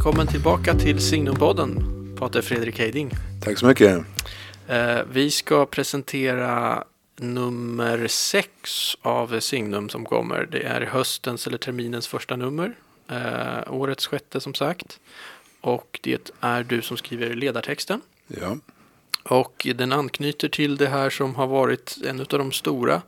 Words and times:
Välkommen 0.00 0.26
tillbaka 0.26 0.74
till 0.74 1.00
Signumpodden, 1.00 1.76
Pater 2.18 2.42
Fredrik 2.42 2.78
Heiding. 2.78 3.10
Tack 3.44 3.58
så 3.58 3.66
mycket. 3.66 4.04
Eh, 4.68 4.98
vi 5.12 5.30
ska 5.30 5.66
presentera 5.66 6.84
nummer 7.16 8.06
sex 8.08 8.96
av 9.02 9.40
Signum 9.40 9.88
som 9.88 10.04
kommer. 10.04 10.48
Det 10.50 10.62
är 10.62 10.80
höstens 10.80 11.46
eller 11.46 11.58
terminens 11.58 12.08
första 12.08 12.36
nummer. 12.36 12.74
Eh, 13.08 13.72
årets 13.72 14.06
sjätte 14.06 14.40
som 14.40 14.54
sagt. 14.54 15.00
Och 15.60 16.00
det 16.02 16.30
är 16.40 16.62
du 16.62 16.82
som 16.82 16.96
skriver 16.96 17.34
ledartexten. 17.34 18.00
Ja. 18.26 18.56
Och 19.24 19.66
den 19.74 19.92
anknyter 19.92 20.48
till 20.48 20.76
det 20.76 20.88
här 20.88 21.10
som 21.10 21.34
har 21.34 21.46
varit 21.46 21.98
en 22.06 22.20
av 22.20 22.26
de 22.26 22.52
stora 22.52 23.02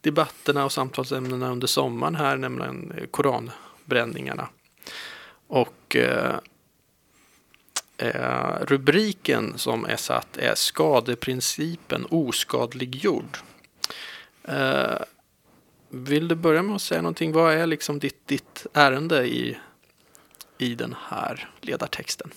debatterna 0.00 0.64
och 0.64 0.72
samtalsämnena 0.72 1.50
under 1.50 1.66
sommaren 1.66 2.14
här, 2.14 2.36
nämligen 2.36 2.92
koranbränningarna. 3.10 4.48
Och 5.48 5.96
eh, 5.96 6.36
eh, 7.96 8.56
rubriken 8.60 9.52
som 9.56 9.84
är 9.84 9.96
satt 9.96 10.36
är 10.36 10.54
skadeprincipen 10.54 12.06
oskadliggjord. 12.10 13.38
Eh, 14.44 14.98
vill 15.88 16.28
du 16.28 16.34
börja 16.34 16.62
med 16.62 16.76
att 16.76 16.82
säga 16.82 17.02
någonting? 17.02 17.32
Vad 17.32 17.54
är 17.54 17.66
liksom 17.66 17.98
ditt, 17.98 18.26
ditt 18.26 18.66
ärende 18.72 19.26
i, 19.26 19.58
i 20.58 20.74
den 20.74 20.94
här 21.08 21.50
ledartexten? 21.60 22.30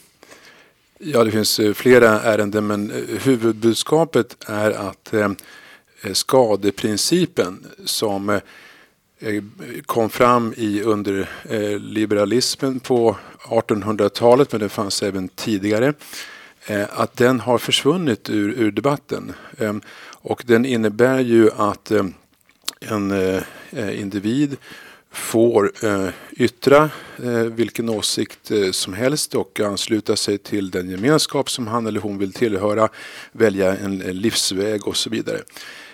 Ja, 1.03 1.23
det 1.23 1.31
finns 1.31 1.59
eh, 1.59 1.73
flera 1.73 2.21
ärenden 2.21 2.67
men 2.67 2.91
eh, 2.91 2.97
huvudbudskapet 2.97 4.37
är 4.47 4.71
att 4.71 5.13
eh, 5.13 5.31
skadeprincipen 6.13 7.65
som 7.85 8.39
Eh, 9.23 9.43
kom 9.85 10.09
fram 10.09 10.53
i 10.57 10.81
under 10.81 11.29
eh, 11.49 11.79
liberalismen 11.79 12.79
på 12.79 13.17
1800-talet, 13.39 14.51
men 14.51 14.61
det 14.61 14.69
fanns 14.69 15.03
även 15.03 15.27
tidigare, 15.27 15.93
eh, 16.65 16.85
att 16.91 17.17
den 17.17 17.39
har 17.39 17.57
försvunnit 17.57 18.29
ur, 18.29 18.49
ur 18.59 18.71
debatten. 18.71 19.33
Ehm, 19.57 19.81
och 20.11 20.43
den 20.45 20.65
innebär 20.65 21.19
ju 21.19 21.49
att 21.57 21.91
en 22.79 23.41
individ 23.71 24.57
får 25.11 25.71
yttra 26.31 26.89
vilken 27.51 27.89
åsikt 27.89 28.51
som 28.71 28.93
helst 28.93 29.35
och 29.35 29.59
ansluta 29.59 30.15
sig 30.15 30.37
till 30.37 30.71
den 30.71 30.89
gemenskap 30.89 31.49
som 31.49 31.67
han 31.67 31.87
eller 31.87 31.99
hon 31.99 32.17
vill 32.17 32.33
tillhöra, 32.33 32.89
välja 33.31 33.77
en 33.77 33.97
livsväg 33.97 34.87
och 34.87 34.97
så 34.97 35.09
vidare. 35.09 35.41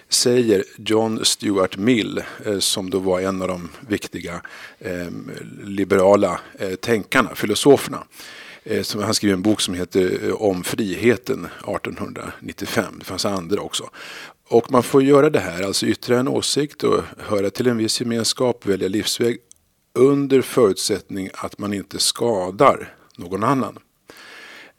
Säger 0.10 0.64
John 0.78 1.26
Stuart 1.26 1.78
Mill, 1.78 2.24
eh, 2.46 2.60
som 2.60 2.90
då 2.90 3.00
var 3.00 3.22
en 3.22 3.42
av 3.42 3.48
de 3.48 3.70
viktiga 3.88 4.42
eh, 4.80 5.08
liberala 5.64 6.40
eh, 6.60 6.76
tänkarna, 6.76 7.36
filosoferna. 7.36 8.04
Han 9.02 9.14
skrev 9.14 9.34
en 9.34 9.42
bok 9.42 9.62
som 9.62 9.74
heter 9.74 10.32
Om 10.42 10.64
friheten 10.64 11.46
1895. 11.46 12.96
Det 13.00 13.06
fanns 13.06 13.26
andra 13.26 13.62
också. 13.62 13.90
Och 14.50 14.72
man 14.72 14.84
får 14.84 15.04
göra 15.04 15.30
det 15.30 15.40
här, 15.40 15.64
alltså 15.64 15.86
yttra 15.86 16.20
en 16.20 16.28
åsikt 16.28 16.84
och 16.84 17.04
höra 17.18 17.50
till 17.50 17.68
en 17.68 17.78
viss 17.78 18.02
gemenskap, 18.02 18.66
välja 18.66 18.88
livsväg 18.88 19.38
under 19.94 20.42
förutsättning 20.42 21.30
att 21.34 21.58
man 21.58 21.74
inte 21.74 22.00
skadar 22.00 22.94
någon 23.18 23.44
annan. 23.44 23.80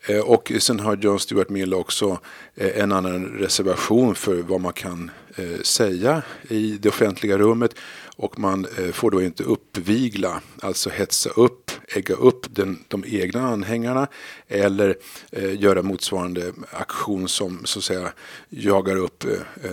Eh, 0.09 0.21
och 0.21 0.53
sen 0.59 0.81
har 0.81 0.97
John 0.97 1.19
Stuart 1.19 1.49
Mill 1.49 1.75
också 1.75 2.19
eh, 2.55 2.83
en 2.83 2.93
annan 2.93 3.25
reservation 3.25 4.15
för 4.15 4.43
vad 4.43 4.61
man 4.61 4.73
kan 4.73 5.11
eh, 5.37 5.61
säga 5.63 6.23
i 6.49 6.79
det 6.81 6.89
offentliga 6.89 7.39
rummet 7.39 7.75
och 8.17 8.39
man 8.39 8.67
får 8.93 9.11
då 9.11 9.23
inte 9.23 9.43
uppvigla, 9.43 10.41
alltså 10.63 10.91
hetsa 10.91 11.31
upp, 11.31 11.71
ägga 11.89 12.15
upp 12.15 12.47
den, 12.51 12.85
de 12.89 13.05
egna 13.07 13.41
anhängarna 13.41 14.07
eller 14.49 14.97
göra 15.59 15.83
motsvarande 15.83 16.53
aktion 16.71 17.29
som 17.29 17.61
så 17.65 17.79
att 17.79 17.85
säga 17.85 18.13
jagar 18.49 18.97
upp 18.97 19.25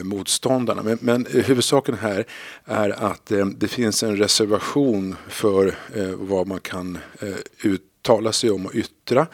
motståndarna. 0.04 0.84
Men, 0.84 0.98
men 1.02 1.26
huvudsaken 1.30 1.96
här 1.96 2.26
är 2.66 2.90
att 2.90 3.32
det 3.58 3.68
finns 3.68 4.04
en 4.04 4.18
reservation 4.18 5.16
för 5.30 5.76
vad 6.16 6.48
man 6.48 6.60
kan 6.60 6.98
uttala 7.64 8.32
sig 8.32 8.52
om 8.52 8.66
och 8.66 8.76
yttra 8.76 9.28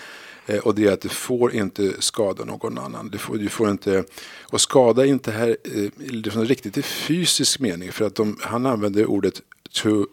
och 0.60 0.76
det 0.76 0.88
är 0.88 0.92
att 0.92 1.02
det 1.02 1.10
får 1.10 1.54
inte 1.54 2.02
skada 2.02 2.46
någon 2.46 2.78
annan. 2.78 3.10
Du 3.10 3.18
får, 3.18 3.38
du 3.38 3.50
får 3.50 3.70
inte, 3.70 4.04
och 4.42 4.62
skada 4.62 5.06
inte 5.06 5.32
här 5.32 5.58
liksom 5.98 6.46
riktigt 6.46 6.78
i 6.78 6.82
fysisk 6.82 7.60
mening. 7.60 7.92
För 7.92 8.06
att 8.06 8.16
de, 8.16 8.38
han 8.42 8.66
använder 8.66 9.06
ordet 9.06 9.42
to, 9.72 10.06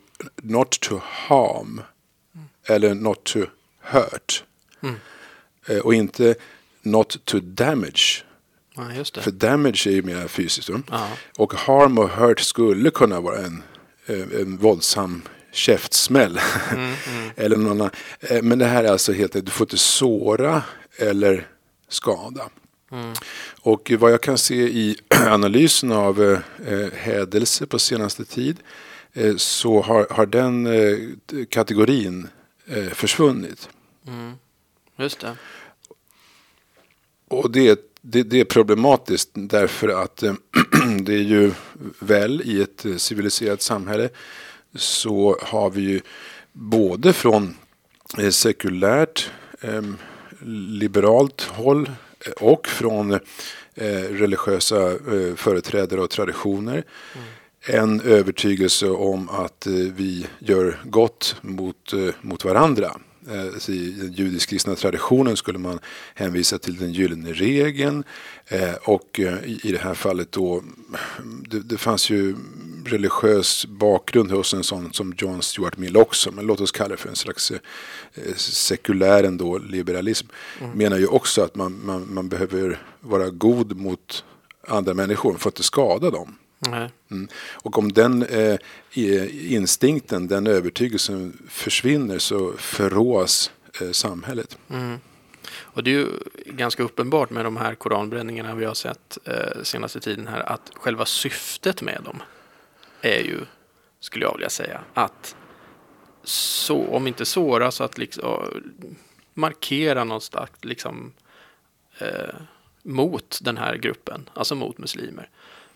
not 0.42 0.70
to 0.70 1.00
harm. 1.02 1.82
Mm. 2.34 2.46
Eller 2.64 2.94
not 2.94 3.24
to 3.24 3.40
hurt. 3.80 4.44
Mm. 4.80 4.94
Eh, 5.66 5.78
och 5.78 5.94
inte 5.94 6.34
not 6.82 7.24
to 7.24 7.40
damage. 7.40 8.24
Ja, 8.74 9.04
För 9.22 9.30
damage 9.30 9.86
är 9.86 9.90
ju 9.90 10.02
mer 10.02 10.28
fysiskt. 10.28 10.70
Och 11.36 11.54
harm 11.54 11.98
och 11.98 12.10
hurt 12.10 12.40
skulle 12.40 12.90
kunna 12.90 13.20
vara 13.20 13.38
en, 13.38 13.62
en 14.06 14.56
våldsam 14.56 15.22
käftsmäll. 15.52 16.40
Mm, 16.70 16.84
mm. 17.08 17.30
eller 17.36 17.56
någon 17.56 17.70
annan. 17.70 17.90
Eh, 18.20 18.42
men 18.42 18.58
det 18.58 18.66
här 18.66 18.84
är 18.84 18.88
alltså 18.88 19.12
helt 19.12 19.32
du 19.32 19.50
får 19.50 19.64
inte 19.64 19.78
såra 19.78 20.62
eller 20.98 21.48
skada. 21.88 22.48
Mm. 22.92 23.12
Och 23.60 23.92
vad 23.98 24.12
jag 24.12 24.22
kan 24.22 24.38
se 24.38 24.54
i 24.54 24.96
analysen 25.08 25.92
av 25.92 26.22
eh, 26.66 26.92
hädelse 26.92 27.66
på 27.66 27.78
senaste 27.78 28.24
tid 28.24 28.56
eh, 29.12 29.36
så 29.36 29.82
har, 29.82 30.06
har 30.10 30.26
den 30.26 30.66
eh, 30.66 30.98
kategorin 31.48 32.28
eh, 32.66 32.88
försvunnit. 32.88 33.68
Mm. 34.06 34.32
Just 34.96 35.20
det. 35.20 35.36
Och 37.28 37.50
det, 37.50 37.80
det, 38.00 38.22
det, 38.22 38.40
är 38.40 38.44
problematiskt 38.44 39.30
därför 39.34 39.88
att 39.88 40.22
eh, 40.22 40.34
det 41.00 41.14
är 41.14 41.22
ju 41.22 41.52
väl 41.98 42.42
i 42.44 42.62
ett 42.62 42.86
civiliserat 42.96 43.62
samhälle 43.62 44.08
så 44.74 45.38
har 45.42 45.70
vi 45.70 45.80
ju 45.80 46.00
både 46.52 47.12
från 47.12 47.56
eh, 48.18 48.30
sekulärt 48.30 49.30
eh, 49.60 49.82
liberalt 50.46 51.42
håll 51.42 51.90
eh, 52.26 52.32
och 52.32 52.66
från 52.66 53.18
religiösa 54.10 54.98
företrädare 55.36 56.00
och 56.00 56.10
traditioner 56.10 56.84
mm. 57.14 57.26
en 57.82 58.00
övertygelse 58.00 58.88
om 58.88 59.28
att 59.28 59.66
vi 59.66 60.26
gör 60.38 60.80
gott 60.84 61.36
mot, 61.40 61.92
mot 62.20 62.44
varandra. 62.44 62.96
Eh, 63.30 63.70
I 63.70 63.90
den 63.90 64.12
judisk-kristna 64.12 64.74
traditionen 64.74 65.36
skulle 65.36 65.58
man 65.58 65.78
hänvisa 66.14 66.58
till 66.58 66.76
den 66.76 66.92
gyllene 66.92 67.32
regeln 67.32 68.04
eh, 68.48 68.74
och 68.82 69.20
eh, 69.20 69.44
i 69.44 69.72
det 69.72 69.78
här 69.78 69.94
fallet 69.94 70.32
då 70.32 70.62
det, 71.50 71.60
det 71.60 71.78
fanns 71.78 72.10
ju 72.10 72.36
religiös 72.86 73.66
bakgrund 73.66 74.30
hos 74.30 74.54
en 74.54 74.64
sån 74.64 74.92
som 74.92 75.14
John 75.18 75.42
Stuart 75.42 75.76
Mill 75.76 75.96
också 75.96 76.32
men 76.32 76.46
låt 76.46 76.60
oss 76.60 76.72
kalla 76.72 76.88
det 76.88 76.96
för 76.96 77.08
en 77.08 77.16
slags 77.16 77.52
sekulär 78.36 79.24
ändå 79.24 79.58
liberalism 79.58 80.26
mm. 80.60 80.78
menar 80.78 80.98
ju 80.98 81.06
också 81.06 81.42
att 81.42 81.54
man, 81.54 81.80
man, 81.84 82.14
man 82.14 82.28
behöver 82.28 82.82
vara 83.00 83.30
god 83.30 83.76
mot 83.76 84.24
andra 84.66 84.94
människor 84.94 85.34
för 85.34 85.48
att 85.48 85.54
inte 85.54 85.62
skada 85.62 86.10
dem. 86.10 86.36
Mm. 86.66 87.28
Och 87.52 87.78
om 87.78 87.92
den 87.92 88.22
eh, 88.22 88.58
instinkten, 89.52 90.28
den 90.28 90.46
övertygelsen 90.46 91.42
försvinner 91.48 92.18
så 92.18 92.52
förråas 92.52 93.50
eh, 93.80 93.90
samhället. 93.90 94.58
Mm. 94.70 95.00
Och 95.56 95.84
det 95.84 95.90
är 95.90 95.94
ju 95.94 96.06
ganska 96.46 96.82
uppenbart 96.82 97.30
med 97.30 97.44
de 97.44 97.56
här 97.56 97.74
koranbränningarna 97.74 98.54
vi 98.54 98.64
har 98.64 98.74
sett 98.74 99.18
eh, 99.24 99.62
senaste 99.62 100.00
tiden 100.00 100.26
här 100.26 100.40
att 100.40 100.72
själva 100.74 101.06
syftet 101.06 101.82
med 101.82 102.00
dem 102.04 102.22
är 103.02 103.20
ju, 103.20 103.40
skulle 104.00 104.24
jag 104.24 104.32
vilja 104.32 104.50
säga, 104.50 104.80
att 104.94 105.36
så, 106.24 106.86
om 106.86 107.06
inte 107.06 107.24
såra 107.24 107.70
så 107.70 107.84
att 107.84 107.98
liksom 107.98 108.62
markera 109.34 110.04
någonstans 110.04 110.50
liksom 110.60 111.12
eh, 111.98 112.34
mot 112.82 113.38
den 113.42 113.56
här 113.56 113.76
gruppen, 113.76 114.30
alltså 114.34 114.54
mot 114.54 114.78
muslimer. 114.78 115.28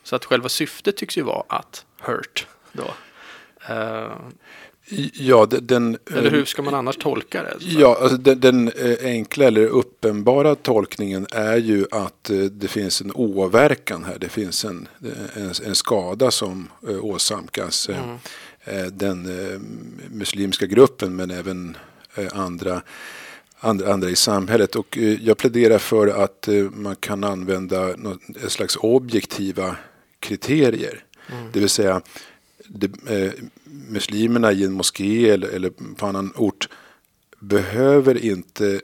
Så 0.02 0.16
att 0.16 0.24
själva 0.24 0.48
syftet 0.48 0.96
tycks 0.96 1.18
ju 1.18 1.22
vara 1.22 1.44
att 1.48 1.84
hurt 2.00 2.46
då. 2.72 2.94
Uh, 3.70 4.12
ja, 5.12 5.46
den, 5.46 5.98
eller 6.10 6.30
hur 6.30 6.44
ska 6.44 6.62
man 6.62 6.74
annars 6.74 6.96
tolka 6.96 7.42
det? 7.42 7.56
Ja, 7.60 7.98
alltså 8.00 8.16
den, 8.16 8.40
den, 8.40 8.68
eh, 8.68 8.96
enkla 9.02 9.44
eller 9.44 9.66
uppenbara 9.66 10.54
tolkningen 10.54 11.26
är 11.32 11.56
ju 11.56 11.86
att 11.90 12.30
eh, 12.30 12.38
det 12.38 12.68
finns 12.68 13.00
en 13.00 13.12
åverkan 13.14 14.04
här. 14.04 14.18
Det 14.18 14.28
finns 14.28 14.64
en, 14.64 14.88
en, 15.34 15.52
en 15.64 15.74
skada 15.74 16.30
som 16.30 16.68
åsamkas 17.02 17.88
mm. 17.88 18.18
den 18.92 19.28
muslimska 20.10 20.66
gruppen 20.66 21.16
men 21.16 21.30
även 21.30 21.76
andra 22.32 22.82
andra, 23.60 24.10
i 24.10 24.16
samhället. 24.16 24.76
Och 24.76 24.96
jag 25.20 25.36
pläderar 25.36 25.78
för 25.78 26.08
att 26.08 26.48
man 26.72 26.96
kan 26.96 27.24
använda 27.24 27.90
ett 28.44 28.52
slags 28.52 28.76
objektiva 28.76 29.76
kriterier. 30.22 31.04
Mm. 31.32 31.52
Det 31.52 31.60
vill 31.60 31.68
säga 31.68 32.02
det, 32.66 32.86
eh, 33.08 33.32
muslimerna 33.64 34.52
i 34.52 34.64
en 34.64 34.72
moské 34.72 35.30
eller, 35.30 35.48
eller 35.48 35.70
på 35.96 36.06
annan 36.06 36.32
ort 36.36 36.68
behöver 37.38 38.24
inte 38.24 38.80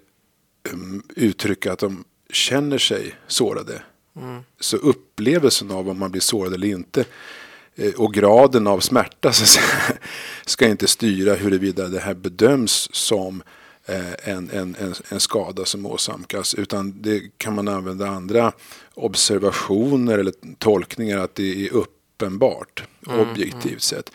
um, 0.72 1.02
uttrycka 1.16 1.72
att 1.72 1.78
de 1.78 2.04
känner 2.30 2.78
sig 2.78 3.14
sårade. 3.26 3.82
Mm. 4.16 4.42
Så 4.60 4.76
upplevelsen 4.76 5.70
av 5.70 5.88
om 5.88 5.98
man 5.98 6.10
blir 6.10 6.20
sårad 6.20 6.54
eller 6.54 6.68
inte 6.68 7.04
eh, 7.76 7.92
och 7.92 8.14
graden 8.14 8.66
av 8.66 8.80
smärta 8.80 9.32
så 9.32 9.46
säga, 9.46 9.98
ska 10.46 10.68
inte 10.68 10.86
styra 10.86 11.34
huruvida 11.34 11.88
det 11.88 12.00
här 12.00 12.14
bedöms 12.14 12.88
som 12.92 13.42
en, 13.88 14.50
en, 14.50 14.76
en, 14.80 14.94
en 15.08 15.20
skada 15.20 15.64
som 15.64 15.86
åsamkas. 15.86 16.54
Utan 16.54 17.02
det 17.02 17.22
kan 17.38 17.54
man 17.54 17.68
använda 17.68 18.08
andra 18.08 18.52
observationer 18.94 20.18
eller 20.18 20.32
tolkningar 20.58 21.18
att 21.18 21.34
det 21.34 21.66
är 21.66 21.72
uppenbart 21.72 22.84
mm, 23.06 23.20
objektivt 23.20 23.64
mm. 23.64 23.80
sett. 23.80 24.10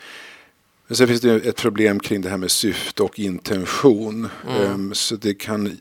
Men 0.86 0.96
sen 0.96 1.08
finns 1.08 1.20
det 1.20 1.46
ett 1.46 1.56
problem 1.56 2.00
kring 2.00 2.20
det 2.20 2.28
här 2.28 2.36
med 2.36 2.50
syfte 2.50 3.02
och 3.02 3.18
intention. 3.18 4.28
Mm. 4.48 4.62
Ehm, 4.62 4.94
så 4.94 5.16
det 5.16 5.34
kan 5.34 5.66
eh, 5.66 5.72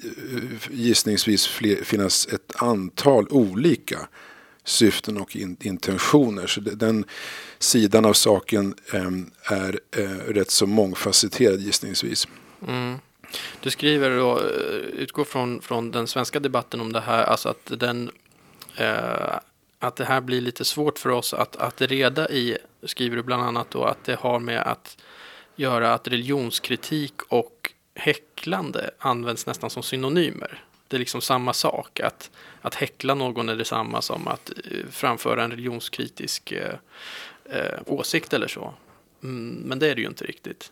gissningsvis 0.72 1.48
finnas 1.84 2.28
ett 2.28 2.56
antal 2.56 3.28
olika 3.30 4.08
syften 4.64 5.18
och 5.18 5.36
intentioner. 5.36 6.48
Så 6.48 6.60
den 6.62 7.06
sidan 7.60 8.06
av 8.06 8.14
saken 8.14 8.76
ehm, 8.94 9.32
är 9.44 9.80
eh, 9.98 10.10
rätt 10.10 10.52
så 10.52 10.66
mångfacetterad 10.66 11.60
gissningsvis. 11.60 12.28
Mm. 12.68 12.98
Du 13.62 13.70
skriver 13.70 14.18
då, 14.18 14.40
eh, 14.40 14.46
utgår 14.76 15.24
från, 15.24 15.62
från 15.62 15.92
den 15.92 16.08
svenska 16.08 16.40
debatten 16.40 16.82
om 16.82 16.94
det 16.94 17.02
här, 17.02 17.24
alltså 17.24 17.50
att 17.50 17.72
den 17.80 18.12
eh, 18.78 19.40
att 19.84 19.96
det 19.96 20.06
här 20.06 20.22
blir 20.22 20.42
lite 20.42 20.66
svårt 20.66 21.00
för 21.00 21.10
oss 21.10 21.34
att, 21.34 21.56
att 21.56 21.82
reda 21.82 22.30
i, 22.30 22.58
skriver 22.84 23.16
du 23.16 23.24
bland 23.24 23.44
annat 23.44 23.72
då, 23.72 23.84
att 23.84 24.04
det 24.04 24.20
har 24.20 24.40
med 24.40 24.62
att 24.62 24.98
göra 25.56 25.94
att 25.94 26.08
religionskritik 26.08 27.22
och 27.28 27.74
häcklande 27.96 28.90
används 28.98 29.46
nästan 29.46 29.70
som 29.70 29.84
synonymer. 29.84 30.64
Det 30.88 30.98
är 30.98 31.00
liksom 31.00 31.22
samma 31.22 31.54
sak, 31.54 32.00
att, 32.00 32.32
att 32.62 32.76
häckla 32.76 33.14
någon 33.14 33.50
är 33.50 33.56
detsamma 33.56 34.02
som 34.02 34.28
att 34.28 34.52
eh, 34.72 34.90
framföra 34.92 35.44
en 35.44 35.52
religionskritisk 35.52 36.52
eh, 36.52 36.76
eh, 37.46 37.80
åsikt 37.86 38.34
eller 38.34 38.48
så. 38.48 38.74
Mm, 39.24 39.64
men 39.66 39.80
det 39.80 39.92
är 39.92 39.96
det 39.96 40.02
ju 40.02 40.08
inte 40.08 40.26
riktigt. 40.26 40.72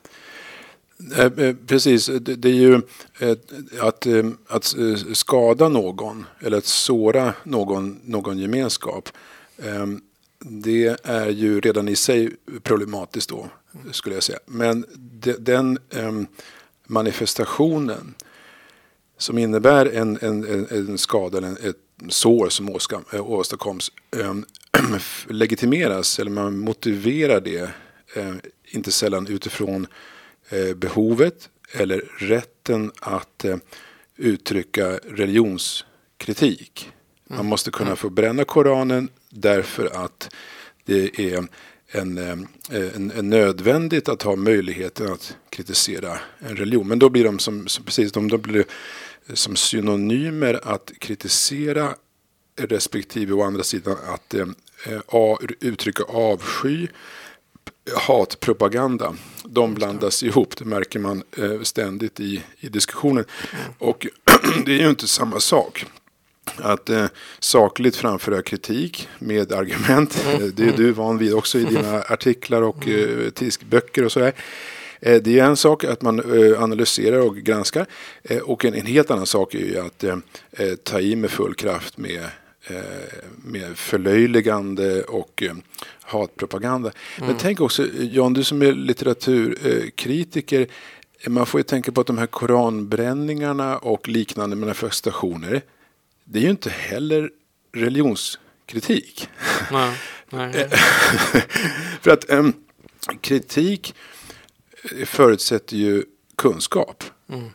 Eh, 1.15 1.45
eh, 1.45 1.55
precis, 1.67 2.05
det 2.21 2.49
är 2.49 2.53
ju 2.53 2.81
eh, 3.19 3.37
att, 3.79 4.07
att 4.47 4.75
skada 5.13 5.69
någon 5.69 6.25
eller 6.39 6.57
att 6.57 6.65
såra 6.65 7.33
någon, 7.43 7.99
någon 8.03 8.39
gemenskap. 8.39 9.09
Det 10.39 10.97
är 11.03 11.29
ju 11.29 11.61
redan 11.61 11.87
i 11.87 11.95
sig 11.95 12.31
problematiskt 12.63 13.29
då, 13.29 13.49
skulle 13.91 14.15
jag 14.15 14.23
säga. 14.23 14.39
Men 14.45 14.85
den 15.39 15.77
manifestationen 16.87 18.13
som 19.17 19.37
innebär 19.37 19.85
en, 19.85 20.17
en, 20.21 20.67
en 20.69 20.97
skada 20.97 21.37
eller 21.37 21.69
ett 21.69 21.75
sår 22.09 22.49
som 22.49 22.69
åstadkoms 23.13 23.91
legitimeras 25.27 26.19
eller 26.19 26.31
man 26.31 26.59
motiverar 26.59 27.41
det 27.41 27.69
inte 28.71 28.91
sällan 28.91 29.27
utifrån 29.27 29.87
behovet 30.75 31.49
eller 31.71 32.01
rätten 32.17 32.91
att 32.99 33.45
eh, 33.45 33.57
uttrycka 34.17 34.99
religionskritik. 35.03 36.91
Man 37.27 37.39
mm. 37.39 37.49
måste 37.49 37.71
kunna 37.71 37.89
mm. 37.89 37.97
få 37.97 38.09
bränna 38.09 38.43
Koranen 38.43 39.09
därför 39.29 40.05
att 40.05 40.35
det 40.85 41.19
är 41.19 41.47
en, 41.87 42.17
eh, 42.17 42.37
en, 42.69 43.11
en, 43.11 43.29
nödvändigt 43.29 44.09
att 44.09 44.21
ha 44.21 44.35
möjligheten 44.35 45.11
att 45.11 45.35
kritisera 45.49 46.19
en 46.39 46.55
religion. 46.55 46.87
Men 46.87 46.99
då 46.99 47.09
blir 47.09 47.23
de 47.23 47.39
som, 47.39 47.67
som 47.67 47.85
precis, 47.85 48.11
de, 48.11 48.27
då 48.27 48.37
blir 48.37 48.65
som 49.33 49.55
synonymer 49.55 50.59
att 50.63 50.91
kritisera 50.99 51.95
respektive 52.57 53.33
å 53.33 53.43
andra 53.43 53.63
sidan 53.63 53.97
att 54.07 54.33
eh, 54.33 54.47
uttrycka 55.59 56.03
avsky 56.03 56.87
hatpropaganda. 57.95 59.15
De 59.43 59.73
blandas 59.73 60.23
ihop, 60.23 60.57
det 60.57 60.65
märker 60.65 60.99
man 60.99 61.23
eh, 61.37 61.61
ständigt 61.61 62.19
i, 62.19 62.43
i 62.59 62.69
diskussionen. 62.69 63.25
Och 63.77 64.07
det 64.65 64.71
är 64.71 64.79
ju 64.79 64.89
inte 64.89 65.07
samma 65.07 65.39
sak. 65.39 65.85
Att 66.57 66.89
eh, 66.89 67.05
sakligt 67.39 67.95
framföra 67.95 68.41
kritik 68.41 69.07
med 69.19 69.51
argument, 69.51 70.23
mm. 70.25 70.41
Eh, 70.41 70.47
det 70.47 70.63
är 70.63 70.77
du 70.77 70.91
van 70.91 71.17
vid 71.17 71.33
också 71.33 71.59
i 71.59 71.63
dina 71.63 72.01
artiklar 72.07 72.61
och 72.61 72.87
eh, 72.87 73.31
böcker 73.69 74.05
och 74.05 74.11
sådär. 74.11 74.33
Eh, 74.99 75.21
det 75.21 75.39
är 75.39 75.45
en 75.45 75.57
sak 75.57 75.83
att 75.83 76.01
man 76.01 76.19
analyserar 76.57 77.19
och 77.19 77.37
granskar 77.37 77.85
och 78.43 78.65
en, 78.65 78.85
helt 78.85 79.11
annan 79.11 79.25
sak 79.25 79.53
är 79.53 79.59
ju 79.59 79.79
att 79.79 80.03
ta 80.83 80.99
i 80.99 81.15
med 81.15 81.31
full 81.31 81.53
kraft 81.53 81.97
med 81.97 82.21
med 83.35 83.77
förlöjligande 83.77 85.03
och 85.03 85.43
hatpropaganda. 86.01 86.91
Mm. 87.17 87.27
Men 87.27 87.37
tänk 87.37 87.61
också, 87.61 87.87
John, 87.99 88.33
du 88.33 88.43
som 88.43 88.61
är 88.61 88.71
litteraturkritiker, 88.71 90.67
man 91.27 91.45
får 91.45 91.59
ju 91.59 91.63
tänka 91.63 91.91
på 91.91 92.01
att 92.01 92.07
de 92.07 92.17
här 92.17 92.27
koranbränningarna 92.27 93.77
och 93.77 94.07
liknande 94.07 94.55
manifestationer, 94.55 95.61
det 96.23 96.39
är 96.39 96.43
ju 96.43 96.49
inte 96.49 96.69
heller 96.69 97.29
religionskritik. 97.73 99.29
Nej, 99.71 99.97
nej. 100.29 100.69
För 102.01 102.11
att 102.11 102.29
um, 102.29 102.53
kritik 103.21 103.95
förutsätter 105.05 105.77
ju 105.77 106.03
kunskap. 106.35 107.03
Mm. 107.29 107.49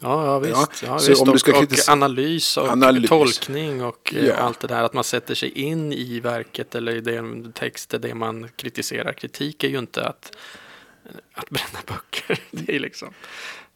Ja, 0.00 0.26
ja 0.26 0.38
visst. 0.38 0.82
Ja, 0.82 0.98
visst. 1.08 1.22
Om 1.22 1.28
och, 1.28 1.40
ska 1.40 1.58
och 1.58 1.88
analys 1.88 2.56
och 2.56 2.68
analys. 2.68 3.08
tolkning 3.08 3.84
och 3.84 4.14
eh, 4.14 4.26
ja. 4.26 4.34
allt 4.34 4.60
det 4.60 4.66
där. 4.66 4.82
Att 4.82 4.94
man 4.94 5.04
sätter 5.04 5.34
sig 5.34 5.50
in 5.50 5.92
i 5.92 6.20
verket 6.20 6.74
eller 6.74 6.96
i 6.96 7.00
den 7.00 7.52
texter 7.52 7.98
det 7.98 8.14
man 8.14 8.48
kritiserar. 8.56 9.12
Kritik 9.12 9.64
är 9.64 9.68
ju 9.68 9.78
inte 9.78 10.06
att, 10.06 10.36
att 11.32 11.50
bränna 11.50 11.78
böcker. 11.86 12.40
Det 12.50 12.76
är 12.76 12.80
liksom 12.80 13.08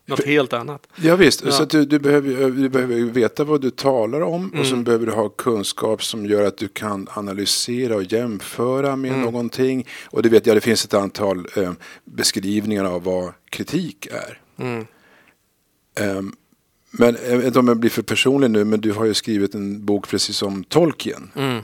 något 0.06 0.24
helt 0.24 0.52
annat. 0.52 0.86
Ja, 0.96 1.16
visst, 1.16 1.44
ja. 1.44 1.50
så 1.50 1.64
du, 1.64 1.84
du, 1.84 1.98
behöver, 1.98 2.50
du 2.50 2.68
behöver 2.68 2.94
veta 2.94 3.44
vad 3.44 3.60
du 3.60 3.70
talar 3.70 4.20
om 4.20 4.44
mm. 4.44 4.60
och 4.60 4.66
så 4.66 4.76
behöver 4.76 5.06
du 5.06 5.12
ha 5.12 5.28
kunskap 5.28 6.04
som 6.04 6.26
gör 6.26 6.44
att 6.44 6.56
du 6.58 6.68
kan 6.68 7.08
analysera 7.10 7.96
och 7.96 8.12
jämföra 8.12 8.96
med 8.96 9.10
mm. 9.10 9.22
någonting. 9.22 9.86
Och 10.06 10.22
du 10.22 10.28
vet, 10.28 10.46
ja, 10.46 10.54
det 10.54 10.60
finns 10.60 10.84
ett 10.84 10.94
antal 10.94 11.46
eh, 11.56 11.72
beskrivningar 12.04 12.84
av 12.84 13.04
vad 13.04 13.32
kritik 13.50 14.06
är. 14.06 14.40
Mm. 14.58 14.86
Um, 16.00 16.36
men 16.90 17.16
jag 17.28 17.36
vet 17.36 17.46
inte 17.46 17.58
om 17.58 17.68
jag 17.68 17.76
blir 17.76 17.90
för 17.90 18.02
personlig 18.02 18.50
nu, 18.50 18.64
men 18.64 18.80
du 18.80 18.92
har 18.92 19.04
ju 19.04 19.14
skrivit 19.14 19.54
en 19.54 19.84
bok 19.84 20.08
precis 20.08 20.36
som 20.36 20.64
Tolkien. 20.64 21.30
Mm. 21.36 21.62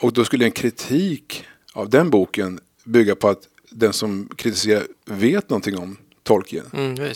Och 0.00 0.12
då 0.12 0.24
skulle 0.24 0.44
en 0.44 0.50
kritik 0.50 1.44
av 1.72 1.90
den 1.90 2.10
boken 2.10 2.60
bygga 2.84 3.14
på 3.14 3.28
att 3.28 3.48
den 3.70 3.92
som 3.92 4.28
kritiserar 4.36 4.82
vet 5.04 5.50
någonting 5.50 5.78
om 5.78 5.96
Tolkien. 6.22 6.66
Mm, 6.72 7.12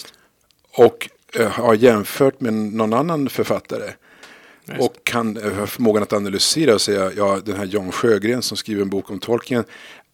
och 0.77 1.09
uh, 1.41 1.47
har 1.47 1.75
jämfört 1.75 2.41
med 2.41 2.55
någon 2.55 2.93
annan 2.93 3.29
författare. 3.29 3.93
Just. 4.65 4.81
Och 4.81 4.95
kan 5.05 5.37
uh, 5.37 5.55
ha 5.55 5.67
förmågan 5.67 6.03
att 6.03 6.13
analysera 6.13 6.75
och 6.75 6.81
säga, 6.81 7.13
ja 7.17 7.41
den 7.45 7.57
här 7.57 7.65
John 7.65 7.93
Sjögren 7.93 8.43
som 8.43 8.57
skriver 8.57 8.83
en 8.83 8.91
bok 8.91 9.11
om 9.11 9.19
Tolkien, 9.19 9.65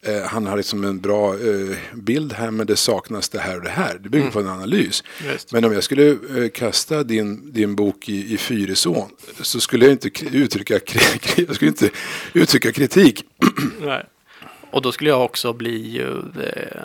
Eh, 0.05 0.21
han 0.23 0.47
har 0.47 0.57
liksom 0.57 0.83
en 0.83 0.99
bra 0.99 1.33
eh, 1.33 1.77
bild 1.93 2.33
här 2.33 2.51
men 2.51 2.67
det 2.67 2.75
saknas 2.75 3.29
det 3.29 3.39
här 3.39 3.57
och 3.57 3.63
det 3.63 3.69
här. 3.69 3.93
Det 3.93 4.09
bygger 4.09 4.21
mm. 4.21 4.33
på 4.33 4.39
en 4.39 4.47
analys. 4.47 5.03
Just. 5.25 5.51
Men 5.51 5.65
om 5.65 5.73
jag 5.73 5.83
skulle 5.83 6.09
eh, 6.11 6.49
kasta 6.53 7.03
din, 7.03 7.53
din 7.53 7.75
bok 7.75 8.09
i, 8.09 8.33
i 8.33 8.37
Fyrisån 8.37 9.09
så 9.41 9.59
skulle 9.59 9.85
jag 9.85 9.91
inte 9.91 10.25
uttrycka, 10.25 10.73
jag 11.35 11.55
skulle 11.55 11.69
inte 11.69 11.89
uttrycka 12.33 12.71
kritik. 12.71 13.25
Nej. 13.81 14.05
Och 14.71 14.81
då 14.81 14.91
skulle 14.91 15.09
jag 15.09 15.25
också 15.25 15.53
bli 15.53 16.05
det, 16.35 16.81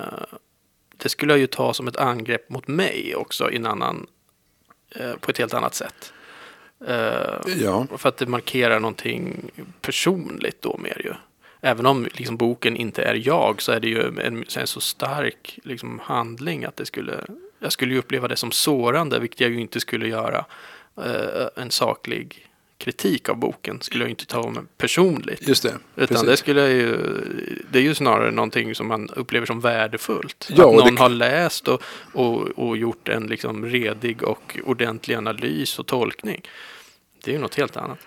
det 0.97 1.09
skulle 1.09 1.33
jag 1.33 1.41
ju 1.41 1.47
ta 1.47 1.75
som 1.75 1.89
ett 1.89 1.97
angrepp 1.97 2.51
mot 2.51 2.69
mig 2.69 3.15
också 3.17 3.51
i 3.51 3.57
en 3.57 3.67
annan, 3.67 4.07
på 5.21 5.31
ett 5.31 5.39
helt 5.39 5.55
annat 5.55 5.75
sätt. 5.75 6.13
ja. 7.61 7.87
För 7.97 8.09
att 8.09 8.17
det 8.17 8.27
markerar 8.27 8.81
någonting 8.81 9.51
personligt 9.81 10.63
då 10.63 10.79
mer 10.83 11.01
ju 11.05 11.13
även 11.61 11.87
om 11.87 12.09
liksom, 12.15 12.37
boken 12.37 12.77
inte 12.77 13.03
är 13.03 13.23
jag 13.29 13.63
så 13.63 13.73
är 13.73 13.81
det 13.81 13.89
ju 13.89 14.03
en, 14.03 14.45
en 14.57 14.67
så 14.67 14.81
stark 14.81 15.59
liksom, 15.65 16.01
handling 16.05 16.65
att 16.65 16.77
det 16.77 16.87
skulle, 16.87 17.25
jag 17.59 17.73
skulle 17.73 17.93
ju 17.93 17.99
uppleva 17.99 18.29
det 18.29 18.37
som 18.37 18.51
sårande, 18.51 19.19
vilket 19.19 19.41
jag 19.41 19.51
ju 19.51 19.61
inte 19.61 19.81
skulle 19.81 20.09
göra. 20.09 20.45
Uh, 20.99 21.47
en 21.57 21.71
saklig 21.71 22.47
kritik 22.79 23.29
av 23.29 23.37
boken 23.37 23.81
skulle 23.81 24.05
jag 24.05 24.11
inte 24.11 24.27
ta 24.27 24.41
om 24.41 24.69
personligt. 24.79 25.49
Just 25.49 25.63
det. 25.63 25.75
Utan 25.97 26.07
precis. 26.07 26.27
det 26.27 26.37
skulle 26.37 26.61
jag 26.61 26.71
ju, 26.71 26.97
det 27.71 27.79
är 27.79 27.83
ju 27.83 27.95
snarare 27.95 28.31
någonting 28.31 28.75
som 28.75 28.89
man 28.89 29.09
upplever 29.11 29.47
som 29.47 29.61
värdefullt. 29.61 30.49
Ja, 30.57 30.69
att 30.69 30.85
någon 30.85 30.95
det... 30.95 31.01
har 31.01 31.09
läst 31.09 31.69
och, 31.69 31.83
och, 32.13 32.43
och 32.43 32.77
gjort 32.77 33.09
en 33.09 33.27
liksom 33.27 33.67
redig 33.67 34.23
och 34.23 34.59
ordentlig 34.65 35.15
analys 35.15 35.79
och 35.79 35.87
tolkning. 35.87 36.43
Det 37.25 37.31
är 37.31 37.35
ju 37.35 37.41
något 37.41 37.55
helt 37.55 37.77
annat. 37.77 37.99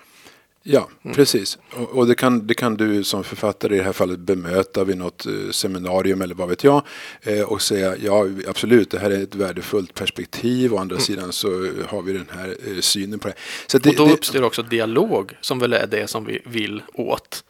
Ja, 0.71 0.89
mm. 1.03 1.15
precis. 1.15 1.57
Och, 1.71 1.97
och, 1.97 2.07
det, 2.07 2.15
kan, 2.15 2.47
det 2.47 2.53
kan 2.53 2.77
du 2.77 3.03
som 3.03 3.23
författare 3.23 3.75
i 3.75 3.77
det 3.77 3.83
här 3.83 3.93
fallet 3.93 4.19
bemöta 4.19 4.83
vid 4.83 4.97
något 4.97 5.25
eh, 5.25 5.51
seminarium 5.51 6.21
eller 6.21 6.35
vad 6.35 6.49
vet 6.49 6.63
jag. 6.63 6.81
Eh, 7.21 7.41
och 7.41 7.61
säga 7.61 7.95
ja, 7.97 8.25
absolut, 8.47 8.91
det 8.91 8.99
här 8.99 9.11
är 9.11 9.23
ett 9.23 9.35
värdefullt 9.35 9.93
perspektiv. 9.93 10.73
Å 10.73 10.77
andra 10.77 10.95
mm. 10.95 11.03
sidan 11.03 11.31
så 11.31 11.47
har 11.87 12.01
vi 12.01 12.13
den 12.13 12.27
här 12.31 12.57
eh, 12.67 12.79
synen 12.79 13.19
på 13.19 13.27
det. 13.27 13.33
Så 13.67 13.77
det, 13.77 13.89
och 13.89 13.95
då 13.95 14.13
uppstår 14.13 14.43
också 14.43 14.63
dialog 14.63 15.37
som 15.41 15.59
väl 15.59 15.73
är 15.73 15.87
det 15.87 16.07
som 16.07 16.25
vi 16.25 16.41
vill 16.45 16.81
åt. 16.93 17.43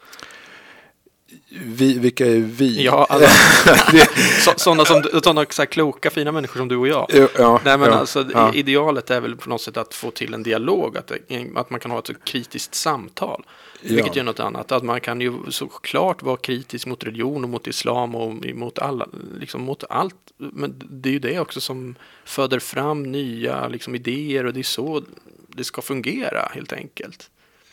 Vi, 1.51 1.99
vilka 1.99 2.25
är 2.25 2.39
vi? 2.39 2.83
Ja, 2.83 3.07
alltså, 3.09 4.53
sådana, 4.57 4.85
som, 4.85 5.03
sådana 5.03 5.45
så 5.49 5.65
kloka, 5.65 6.09
fina 6.09 6.31
människor 6.31 6.59
som 6.59 6.67
du 6.67 6.75
och 6.75 6.87
jag. 6.87 7.29
Ja, 7.37 7.61
Nej, 7.65 7.77
men 7.77 7.89
ja, 7.89 7.95
alltså, 7.95 8.25
ja. 8.33 8.53
Idealet 8.53 9.09
är 9.09 9.21
väl 9.21 9.35
på 9.35 9.49
något 9.49 9.61
sätt 9.61 9.77
att 9.77 9.93
få 9.93 10.11
till 10.11 10.33
en 10.33 10.43
dialog, 10.43 10.97
att, 10.97 11.11
att 11.55 11.69
man 11.69 11.79
kan 11.79 11.91
ha 11.91 11.99
ett 11.99 12.25
kritiskt 12.25 12.75
samtal. 12.75 13.43
Vilket 13.81 14.17
är 14.17 14.23
något 14.23 14.39
annat. 14.39 14.71
Att 14.71 14.83
man 14.83 15.01
kan 15.01 15.21
ju 15.21 15.33
såklart 15.49 16.23
vara 16.23 16.37
kritisk 16.37 16.87
mot 16.87 17.03
religion 17.03 17.43
och 17.43 17.49
mot 17.49 17.67
islam 17.67 18.15
och 18.15 18.55
mot, 18.55 18.79
alla, 18.79 19.07
liksom 19.39 19.61
mot 19.61 19.83
allt. 19.89 20.15
Men 20.37 20.81
det 20.89 21.09
är 21.09 21.13
ju 21.13 21.19
det 21.19 21.39
också 21.39 21.61
som 21.61 21.95
föder 22.25 22.59
fram 22.59 23.03
nya 23.03 23.67
liksom, 23.67 23.95
idéer 23.95 24.45
och 24.45 24.53
det 24.53 24.59
är 24.59 24.63
så 24.63 25.03
det 25.47 25.63
ska 25.63 25.81
fungera 25.81 26.51
helt 26.53 26.73
enkelt. 26.73 27.29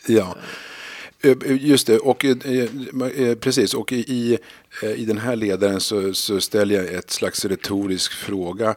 Ja. 0.07 0.35
Eh, 1.21 1.65
just 1.65 1.87
det, 1.87 1.99
och 1.99 2.25
eh, 2.25 2.37
eh, 3.15 3.35
precis. 3.35 3.73
Och 3.73 3.93
i, 3.93 4.37
i 4.95 5.05
den 5.05 5.17
här 5.17 5.35
ledaren 5.35 5.79
så, 5.79 6.13
så 6.13 6.41
ställer 6.41 6.75
jag 6.75 6.93
ett 6.93 7.11
slags 7.11 7.45
retorisk 7.45 8.11
fråga 8.11 8.75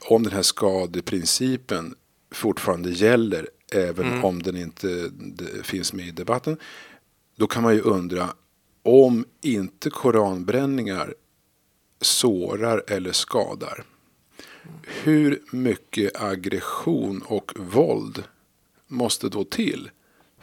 om 0.00 0.22
den 0.22 0.32
här 0.32 0.42
skadeprincipen 0.42 1.94
fortfarande 2.30 2.90
gäller 2.90 3.48
även 3.72 4.06
mm. 4.06 4.24
om 4.24 4.42
den 4.42 4.56
inte 4.56 5.10
finns 5.62 5.92
med 5.92 6.06
i 6.06 6.10
debatten. 6.10 6.56
Då 7.36 7.46
kan 7.46 7.62
man 7.62 7.74
ju 7.74 7.80
undra 7.80 8.34
om 8.82 9.24
inte 9.40 9.90
koranbränningar 9.90 11.14
sårar 12.00 12.84
eller 12.86 13.12
skadar. 13.12 13.84
Hur 14.82 15.42
mycket 15.50 16.22
aggression 16.22 17.22
och 17.26 17.52
våld 17.56 18.24
måste 18.88 19.28
då 19.28 19.44
till 19.44 19.90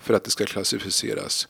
för 0.01 0.13
att 0.13 0.23
det 0.23 0.31
ska 0.31 0.45
klassificeras 0.45 1.47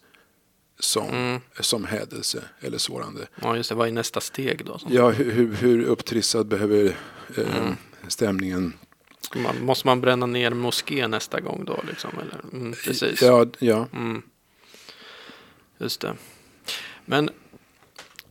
som, 0.79 1.09
mm. 1.09 1.41
som 1.59 1.85
hädelse 1.85 2.43
eller 2.59 2.77
sårande. 2.77 3.27
Ja, 3.41 3.55
just 3.55 3.69
det. 3.69 3.75
Vad 3.75 3.87
är 3.87 3.91
nästa 3.91 4.21
steg 4.21 4.65
då? 4.65 4.79
Ja, 4.89 5.09
hur, 5.09 5.53
hur 5.53 5.83
upptrissad 5.83 6.47
behöver 6.47 6.95
eh, 7.37 7.57
mm. 7.57 7.75
stämningen 8.07 8.73
man, 9.35 9.65
måste 9.65 9.87
man 9.87 10.01
bränna 10.01 10.25
ner 10.25 10.51
moské 10.51 11.07
nästa 11.07 11.39
gång 11.39 11.65
då? 11.65 11.79
Liksom, 11.87 12.11
eller? 12.21 12.39
Mm, 12.53 12.73
precis. 12.73 13.21
Ja, 13.21 13.45
ja. 13.59 13.87
Mm. 13.93 14.21
Just 15.77 16.01
det. 16.01 16.15
Men 17.05 17.29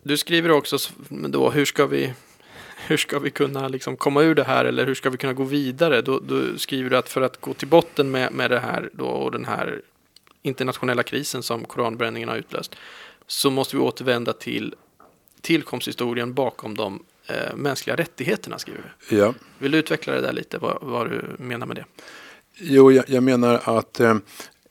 du 0.03 0.17
skriver 0.17 0.51
också 0.51 0.77
då, 1.09 1.51
hur 1.51 1.65
ska 1.65 1.87
vi, 1.87 2.13
hur 2.87 2.97
ska 2.97 3.19
vi 3.19 3.31
kunna 3.31 3.69
liksom 3.69 3.97
komma 3.97 4.23
ur 4.23 4.35
det 4.35 4.45
här 4.45 4.65
eller 4.65 4.87
hur 4.87 4.95
ska 4.95 5.11
vi 5.11 5.17
kunna 5.17 5.33
gå 5.33 5.45
vidare? 5.45 6.03
Då, 6.03 6.19
då 6.19 6.59
skriver 6.59 6.91
du 6.91 6.97
att 6.97 7.09
för 7.09 7.21
att 7.21 7.41
gå 7.41 7.55
till 7.55 7.69
botten 7.69 8.11
med, 8.11 8.33
med 8.33 8.51
det 8.51 8.61
här 8.61 8.91
då, 8.93 9.07
och 9.07 9.33
den 9.33 9.45
här 9.45 9.83
internationella 10.43 11.03
krisen 11.03 11.43
som 11.43 11.65
koranbränningen 11.65 12.29
har 12.29 12.37
utlöst 12.37 12.77
så 13.27 13.51
måste 13.51 13.77
vi 13.77 13.83
återvända 13.83 14.33
till 14.33 14.75
tillkomsthistorien 15.41 16.35
bakom 16.35 16.75
de 16.75 17.03
eh, 17.27 17.57
mänskliga 17.57 17.97
rättigheterna 17.97 18.59
skriver 18.59 18.95
du. 19.09 19.17
Ja. 19.17 19.35
Vill 19.59 19.73
du 19.73 19.79
utveckla 19.79 20.13
det 20.13 20.21
där 20.21 20.33
lite, 20.33 20.59
vad, 20.59 20.79
vad 20.81 21.11
du 21.11 21.37
menar 21.39 21.67
med 21.67 21.77
det? 21.77 21.85
Jo, 22.55 22.93
jag, 22.93 23.05
jag 23.09 23.23
menar 23.23 23.61
att 23.65 24.01
eh, 24.01 24.17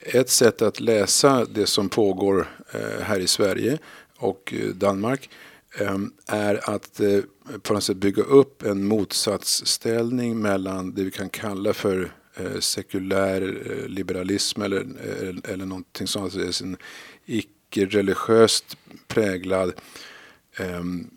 ett 0.00 0.30
sätt 0.30 0.62
att 0.62 0.80
läsa 0.80 1.44
det 1.44 1.66
som 1.66 1.88
pågår 1.88 2.48
eh, 2.72 3.02
här 3.02 3.18
i 3.18 3.26
Sverige 3.26 3.78
och 4.16 4.54
eh, 4.56 4.68
Danmark 4.68 5.30
eh, 5.78 5.98
är 6.26 6.70
att 6.70 7.00
eh, 7.00 7.20
på 7.62 7.72
något 7.72 7.84
sätt 7.84 7.96
bygga 7.96 8.22
upp 8.22 8.62
en 8.62 8.84
motsatsställning 8.84 10.40
mellan 10.40 10.94
det 10.94 11.02
vi 11.02 11.10
kan 11.10 11.28
kalla 11.28 11.72
för 11.72 12.12
Eh, 12.38 12.60
sekulär 12.60 13.42
eh, 13.70 13.88
liberalism 13.88 14.62
eller, 14.62 14.80
eh, 14.80 15.52
eller 15.52 15.66
någonting 15.66 16.06
sånt. 16.06 16.36
Alltså 16.36 16.64
en 16.64 16.76
icke-religiöst 17.26 18.76
präglad 19.08 19.72
um, 20.58 21.10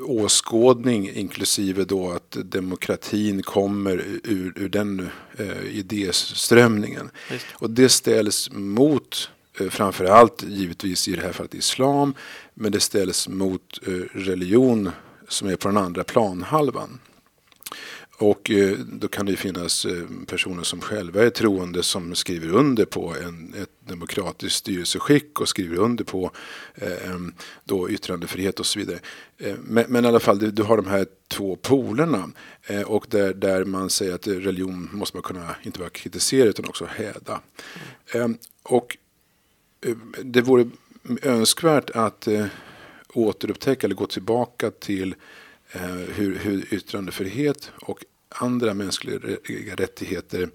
åskådning 0.00 1.10
inklusive 1.10 1.84
då 1.84 2.10
att 2.10 2.36
demokratin 2.44 3.42
kommer 3.42 3.96
ur, 4.24 4.52
ur 4.56 4.68
den 4.68 5.08
uh, 5.40 5.66
idéströmningen. 5.66 7.10
Just. 7.30 7.46
Och 7.52 7.70
det 7.70 7.88
ställs 7.88 8.50
mot 8.52 9.30
framförallt 9.70 10.42
givetvis 10.42 11.08
i 11.08 11.12
det 11.12 11.22
här 11.22 11.32
fallet 11.32 11.54
islam 11.54 12.14
men 12.54 12.72
det 12.72 12.80
ställs 12.80 13.28
mot 13.28 13.78
religion 14.12 14.90
som 15.28 15.48
är 15.48 15.56
på 15.56 15.68
den 15.68 15.76
andra 15.76 16.04
planhalvan. 16.04 16.98
Och 18.18 18.50
eh, 18.50 18.78
då 18.78 19.08
kan 19.08 19.26
det 19.26 19.36
finnas 19.36 19.84
eh, 19.84 20.02
personer 20.26 20.62
som 20.62 20.80
själva 20.80 21.24
är 21.24 21.30
troende 21.30 21.82
som 21.82 22.14
skriver 22.14 22.48
under 22.48 22.84
på 22.84 23.14
en, 23.22 23.54
ett 23.62 23.70
demokratiskt 23.88 24.56
styrelseskick 24.56 25.40
och 25.40 25.48
skriver 25.48 25.76
under 25.76 26.04
på 26.04 26.30
eh, 26.74 27.18
då 27.64 27.90
yttrandefrihet 27.90 28.60
och 28.60 28.66
så 28.66 28.78
vidare. 28.78 28.98
Eh, 29.38 29.54
men, 29.62 29.84
men 29.88 30.04
i 30.04 30.08
alla 30.08 30.20
fall, 30.20 30.54
du 30.54 30.62
har 30.62 30.76
de 30.76 30.86
här 30.86 31.06
två 31.28 31.56
polerna 31.56 32.30
eh, 32.66 32.82
och 32.82 33.06
där, 33.10 33.34
där 33.34 33.64
man 33.64 33.90
säger 33.90 34.14
att 34.14 34.26
religion 34.26 34.88
måste 34.92 35.16
man 35.16 35.22
kunna 35.22 35.56
inte 35.62 35.78
bara 35.78 35.90
kritisera 35.90 36.48
utan 36.48 36.68
också 36.68 36.84
häda. 36.84 37.40
Eh, 38.14 38.28
och 38.62 38.96
det 40.22 40.40
vore 40.40 40.70
önskvärt 41.22 41.90
att 41.90 42.28
återupptäcka 43.14 43.86
eller 43.86 43.94
gå 43.94 44.06
tillbaka 44.06 44.70
till 44.70 45.14
hur, 46.14 46.38
hur 46.38 46.74
yttrandefrihet 46.74 47.70
och 47.80 48.04
andra 48.28 48.74
mänskliga 48.74 49.18
rättigheter 49.76 50.48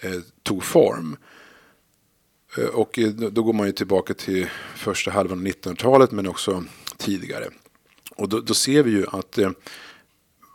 eh, 0.00 0.20
tog 0.42 0.64
form. 0.64 1.16
Eh, 2.58 2.64
och 2.64 2.98
då 3.32 3.42
går 3.42 3.52
man 3.52 3.66
ju 3.66 3.72
tillbaka 3.72 4.14
till 4.14 4.46
första 4.76 5.10
halvan 5.10 5.38
av 5.38 5.44
1900-talet 5.46 6.10
men 6.10 6.26
också 6.26 6.64
tidigare. 6.96 7.48
Och 8.16 8.28
då, 8.28 8.40
då 8.40 8.54
ser 8.54 8.82
vi 8.82 8.90
ju 8.90 9.06
att 9.06 9.38
eh, 9.38 9.50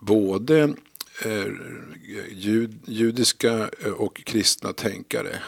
både 0.01 0.73
eh, 1.25 1.47
jud, 2.29 2.79
judiska 2.85 3.69
och 3.97 4.21
kristna 4.25 4.73
tänkare 4.73 5.39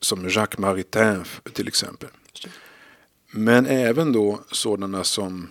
som 0.00 0.28
Jacques 0.28 0.58
Maritain 0.58 1.24
till 1.52 1.68
exempel. 1.68 2.08
Men 3.30 3.66
även 3.66 4.12
då 4.12 4.40
sådana 4.50 5.04
som 5.04 5.48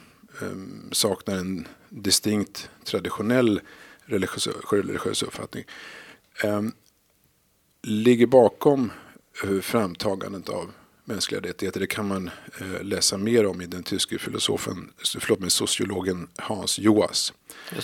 saknar 0.92 1.36
en 1.36 1.68
distinkt 1.90 2.70
traditionell 2.84 3.62
religiös, 4.06 4.48
religiös 4.72 5.24
uppfattning 5.24 5.66
um, 6.44 6.72
ligger 7.82 8.28
bakom 8.28 8.92
uh, 9.46 9.62
framtagandet 9.62 10.50
av 10.50 10.72
mänskliga 11.06 11.42
rättigheter. 11.42 11.80
Det 11.80 11.88
kan 11.88 12.08
man 12.08 12.30
uh, 12.62 12.84
läsa 12.84 13.18
mer 13.18 13.46
om 13.46 13.62
i 13.62 13.66
den 13.66 13.84
tyske 13.84 14.18
filosofen, 14.18 14.92
förlåt 15.20 15.40
mig, 15.40 15.50
sociologen 15.50 16.28
Hans 16.38 16.80
Joas. 16.80 17.34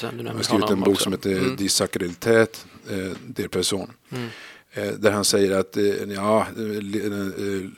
Han 0.02 0.28
har 0.28 0.44
skrivit 0.44 0.70
en 0.70 0.80
bok 0.80 0.88
också. 0.88 1.04
som 1.04 1.14
heter 1.14 1.38
mm. 1.38 1.56
Die 1.56 1.70
Sakralitet 1.70 2.66
uh, 2.92 3.12
der 3.28 3.48
Person. 3.48 3.92
Mm. 4.10 4.30
Där 4.98 5.12
han 5.12 5.26
säger 5.26 5.60
att 5.60 5.78
ja, 6.16 6.48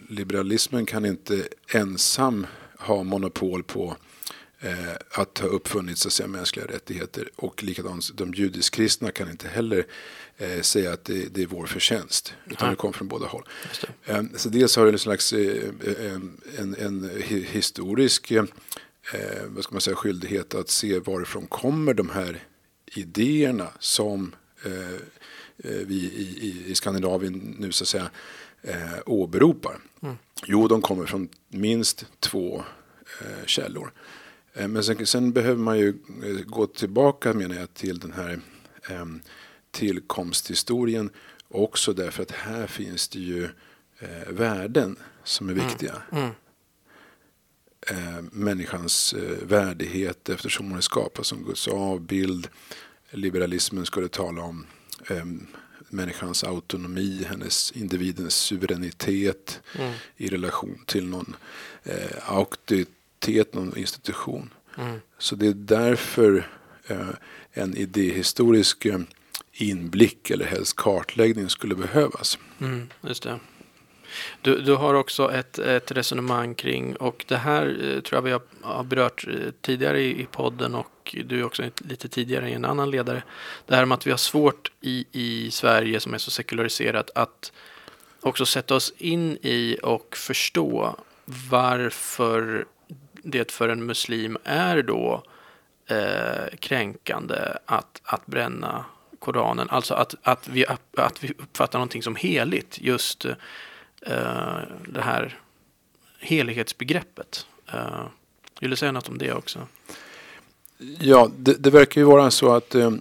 liberalismen 0.10 0.86
kan 0.86 1.06
inte 1.06 1.48
ensam 1.74 2.48
ha 2.78 3.04
monopol 3.04 3.64
på 3.64 3.96
eh, 4.60 4.96
att 5.12 5.38
ha 5.38 5.48
uppfunnit 5.48 5.98
så 5.98 6.08
att 6.08 6.14
säga, 6.14 6.28
mänskliga 6.28 6.66
rättigheter. 6.66 7.30
Och 7.36 7.64
likadant 7.64 8.18
de 8.18 8.34
judisk-kristna 8.34 9.12
kan 9.12 9.32
inte 9.32 9.48
heller 9.48 9.88
eh, 10.38 10.62
säga 10.62 10.94
att 10.94 11.06
det, 11.06 11.34
det, 11.34 11.42
är 11.42 11.48
vår 11.48 11.66
förtjänst. 11.66 12.34
Utan 12.46 12.66
ja. 12.66 12.70
det 12.70 12.76
kommer 12.76 12.94
från 12.94 13.08
båda 13.08 13.28
håll. 13.28 13.44
Eh, 14.06 14.24
så 14.36 14.50
dels 14.50 14.76
har 14.76 14.86
det 14.86 14.92
en 14.92 15.00
slags 15.00 15.34
eh, 15.34 15.74
en, 16.58 16.76
en, 16.80 17.12
historisk 17.28 18.32
eh, 18.32 18.46
vad 19.48 19.64
ska 19.64 19.74
man 19.74 19.82
säga, 19.82 19.96
skyldighet 19.96 20.56
att 20.56 20.70
se 20.70 21.00
varifrån 21.00 21.48
kommer 21.48 21.94
de 21.94 22.10
här 22.10 22.44
idéerna 22.96 23.68
som 23.80 24.36
eh, 24.66 25.02
vi 25.58 25.96
i, 25.96 26.38
i, 26.48 26.72
i 26.72 26.76
Skandinavien 26.76 27.56
nu 27.60 27.72
så 27.72 27.84
att 27.84 27.88
säga 27.88 28.10
eh, 28.62 29.00
åberopar. 29.06 29.80
Mm. 30.02 30.16
Jo, 30.46 30.68
de 30.68 30.82
kommer 30.82 31.06
från 31.06 31.30
minst 31.50 32.06
två 32.20 32.64
eh, 33.22 33.46
källor. 33.46 33.92
Eh, 34.58 34.68
men 34.68 34.84
sen, 34.84 35.06
sen, 35.06 35.32
behöver 35.32 35.64
man 35.64 35.80
ju 35.80 35.90
eh, 36.24 36.46
gå 36.46 36.68
tillbaka 36.68 37.34
menar 37.34 37.56
jag 37.56 37.74
till 37.74 38.00
den 38.00 38.12
här 38.12 38.40
eh, 38.90 39.06
tillkomsthistorien 39.72 41.10
också 41.50 41.94
därför 41.94 42.24
att 42.24 42.32
här 42.32 42.68
finns 42.68 43.08
det 43.08 43.20
ju 43.20 43.44
eh, 44.00 44.30
värden 44.30 44.96
som 45.24 45.50
är 45.50 45.54
mm. 45.54 45.68
viktiga. 45.68 46.02
Mm. 46.12 46.24
Mm. 46.24 46.36
Eh, 47.90 48.24
människans 48.32 49.16
värdighet 49.42 50.30
eftersom 50.30 50.70
hon 50.70 50.78
är 50.78 50.82
skapad 50.82 51.26
som 51.26 51.44
Guds 51.44 51.68
avbild. 51.68 52.48
Liberalismen 53.12 53.86
skulle 53.86 54.08
tala 54.08 54.42
om 54.42 54.66
ehm, 55.10 55.48
människans 55.90 56.44
autonomi, 56.44 57.26
hennes 57.30 57.72
individens 57.72 58.36
suveränitet 58.36 59.62
Mm. 59.80 59.94
i 60.18 60.28
relation 60.28 60.84
till 60.86 61.08
någon 61.08 61.36
eh, 61.84 62.32
auktoritet, 62.32 62.97
någon 63.54 63.78
institution. 63.78 64.54
Mm. 64.78 65.02
Så 65.18 65.36
det 65.36 65.48
är 65.48 65.54
därför 65.54 66.48
eh, 66.88 67.10
en 67.52 67.78
idéhistorisk 67.78 68.86
eh, 68.86 69.00
inblick 69.54 70.30
eller 70.30 70.46
helst 70.46 70.76
kartläggning 70.76 71.50
skulle 71.50 71.76
behövas. 71.76 72.38
Mm, 72.60 72.90
just 73.02 73.24
det. 73.24 73.40
Du, 74.42 74.62
du 74.62 74.76
har 74.76 74.94
också 74.94 75.32
ett, 75.32 75.60
ett 75.60 75.92
resonemang 75.92 76.56
kring, 76.56 76.96
och 76.96 77.26
det 77.28 77.38
här 77.38 77.68
eh, 77.68 78.02
tror 78.02 78.18
jag 78.18 78.22
vi 78.22 78.32
har, 78.32 78.42
har 78.62 78.84
berört 78.84 79.28
tidigare 79.62 80.02
i, 80.02 80.22
i 80.22 80.26
podden 80.26 80.76
och 80.76 81.16
du 81.26 81.44
också 81.44 81.64
lite 81.78 82.10
tidigare 82.10 82.50
i 82.50 82.54
en 82.54 82.66
annan 82.66 82.92
ledare. 82.92 83.24
Det 83.66 83.76
här 83.76 83.86
med 83.86 83.96
att 83.96 84.08
vi 84.08 84.12
har 84.12 84.18
svårt 84.18 84.72
i, 84.82 85.06
i 85.12 85.52
Sverige 85.52 86.00
som 86.00 86.14
är 86.14 86.18
så 86.18 86.32
sekulariserat 86.32 87.10
att 87.16 87.52
också 88.22 88.46
sätta 88.46 88.76
oss 88.76 88.94
in 88.98 89.38
i 89.42 89.78
och 89.84 90.18
förstå 90.18 90.96
varför 91.26 92.66
det 93.32 93.52
för 93.52 93.70
en 93.70 93.86
muslim 93.86 94.38
är 94.44 94.82
då 94.82 95.24
eh, 95.88 96.58
kränkande 96.60 97.38
att, 97.66 98.02
att 98.04 98.26
bränna 98.26 98.86
Koranen. 99.20 99.70
Alltså 99.70 99.94
att, 99.94 100.16
att, 100.22 100.48
vi, 100.48 100.66
att 100.98 101.24
vi 101.24 101.34
uppfattar 101.38 101.80
någonting 101.80 102.04
som 102.04 102.16
heligt. 102.16 102.78
Just 102.82 103.26
eh, 103.26 104.60
det 104.88 105.02
här 105.02 105.40
helighetsbegreppet. 106.20 107.46
Eh, 107.74 108.06
vill 108.60 108.70
du 108.70 108.76
säga 108.76 108.92
något 108.92 109.10
om 109.10 109.18
det 109.18 109.34
också? 109.34 109.68
Ja, 111.00 111.32
det, 111.38 111.54
det 111.54 111.70
verkar 111.70 112.02
ju 112.02 112.06
vara 112.06 112.32
så 112.32 112.56
att 112.56 112.76
eh, 112.76 112.92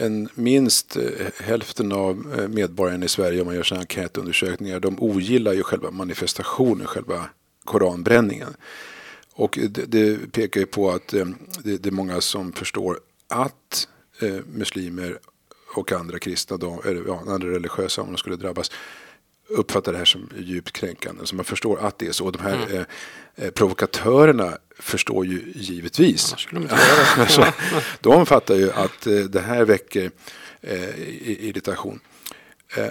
en 0.00 0.28
minst 0.34 0.96
eh, 0.96 1.02
hälften 1.44 1.92
av 1.92 2.34
eh, 2.38 2.48
medborgarna 2.48 3.04
i 3.04 3.08
Sverige, 3.08 3.40
om 3.40 3.46
man 3.46 3.56
gör 3.56 3.62
sådana 3.62 3.82
enkätundersökningar, 3.82 4.80
de 4.80 5.02
ogillar 5.02 5.52
ju 5.52 5.62
själva 5.62 5.90
manifestationen, 5.90 6.86
själva 6.86 7.24
koranbränningen. 7.64 8.54
Och 9.38 9.58
det, 9.70 9.86
det 9.86 10.32
pekar 10.32 10.60
ju 10.60 10.66
på 10.66 10.90
att 10.90 11.14
eh, 11.14 11.26
det, 11.64 11.76
det 11.76 11.88
är 11.88 11.92
många 11.92 12.20
som 12.20 12.52
förstår 12.52 13.00
att 13.28 13.88
eh, 14.20 14.34
muslimer 14.52 15.18
och 15.74 15.92
andra 15.92 16.18
kristna, 16.18 16.56
då, 16.56 16.82
eller 16.84 17.04
ja, 17.06 17.22
andra 17.26 17.50
religiösa 17.50 18.02
om 18.02 18.08
de 18.08 18.16
skulle 18.16 18.36
drabbas, 18.36 18.70
uppfattar 19.48 19.92
det 19.92 19.98
här 19.98 20.04
som 20.04 20.30
djupt 20.38 20.72
kränkande. 20.72 21.26
Så 21.26 21.36
man 21.36 21.44
förstår 21.44 21.78
att 21.78 21.98
det 21.98 22.06
är 22.06 22.12
så. 22.12 22.30
De 22.30 22.42
här 22.42 22.56
Mm. 22.56 22.76
eh, 22.76 22.84
eh, 23.34 23.50
provokatörerna 23.50 24.58
förstår 24.78 25.26
ju 25.26 25.52
givetvis. 25.54 26.34
De 26.50 26.68
de 28.00 28.26
fattar 28.26 28.54
ju 28.54 28.72
att 28.72 29.06
eh, 29.06 29.14
det 29.18 29.40
här 29.40 29.64
väcker 29.64 30.10
eh, 30.60 31.00
irritation. 31.48 32.00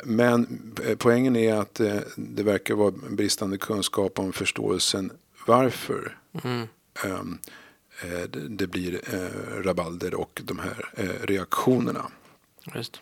Men 0.03 0.47
poängen 0.97 1.35
är 1.35 1.53
att 1.53 1.81
det 2.15 2.43
verkar 2.43 2.75
vara 2.75 2.91
bristande 2.91 3.57
kunskap 3.57 4.19
om 4.19 4.33
förståelsen 4.33 5.11
varför 5.47 6.17
Mm. 6.43 6.67
det- 8.49 8.67
blir 8.67 9.01
eh, 9.13 9.61
rabalder 9.63 10.13
och 10.15 10.41
de 10.43 10.59
här 10.59 10.89
eh, 10.97 11.25
reaktionerna. 11.25 12.11
Just. 12.75 13.01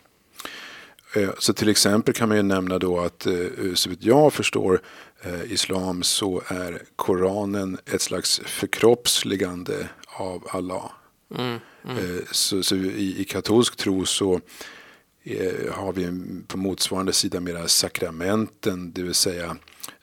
Eh, 1.16 1.30
Så 1.38 1.52
till 1.52 1.68
exempel 1.68 2.14
kan 2.14 2.28
man 2.28 2.36
ju 2.36 2.42
nämna 2.42 2.78
då 2.78 3.00
att 3.00 3.26
så 3.74 3.90
vitt 3.90 4.02
jag 4.04 4.32
förstår 4.32 4.80
islam 5.46 6.02
så 6.02 6.42
är 6.46 6.82
Koranen 6.96 7.78
ett 7.86 8.02
slags 8.02 8.40
förkroppsligande 8.44 9.88
av 10.06 10.48
Allah. 10.50 10.92
Mm. 11.36 11.58
Mm. 11.84 12.24
Så, 12.30 12.62
så 12.62 12.76
i, 12.76 13.20
i 13.20 13.24
katolsk 13.24 13.76
tro 13.76 14.06
så 14.06 14.40
har 15.72 15.92
vi 15.92 16.08
på 16.46 16.58
motsvarande 16.58 17.12
sida 17.12 17.40
mera 17.40 17.68
sakramenten, 17.68 18.92
det 18.92 19.02
vill 19.02 19.14
säga 19.14 19.56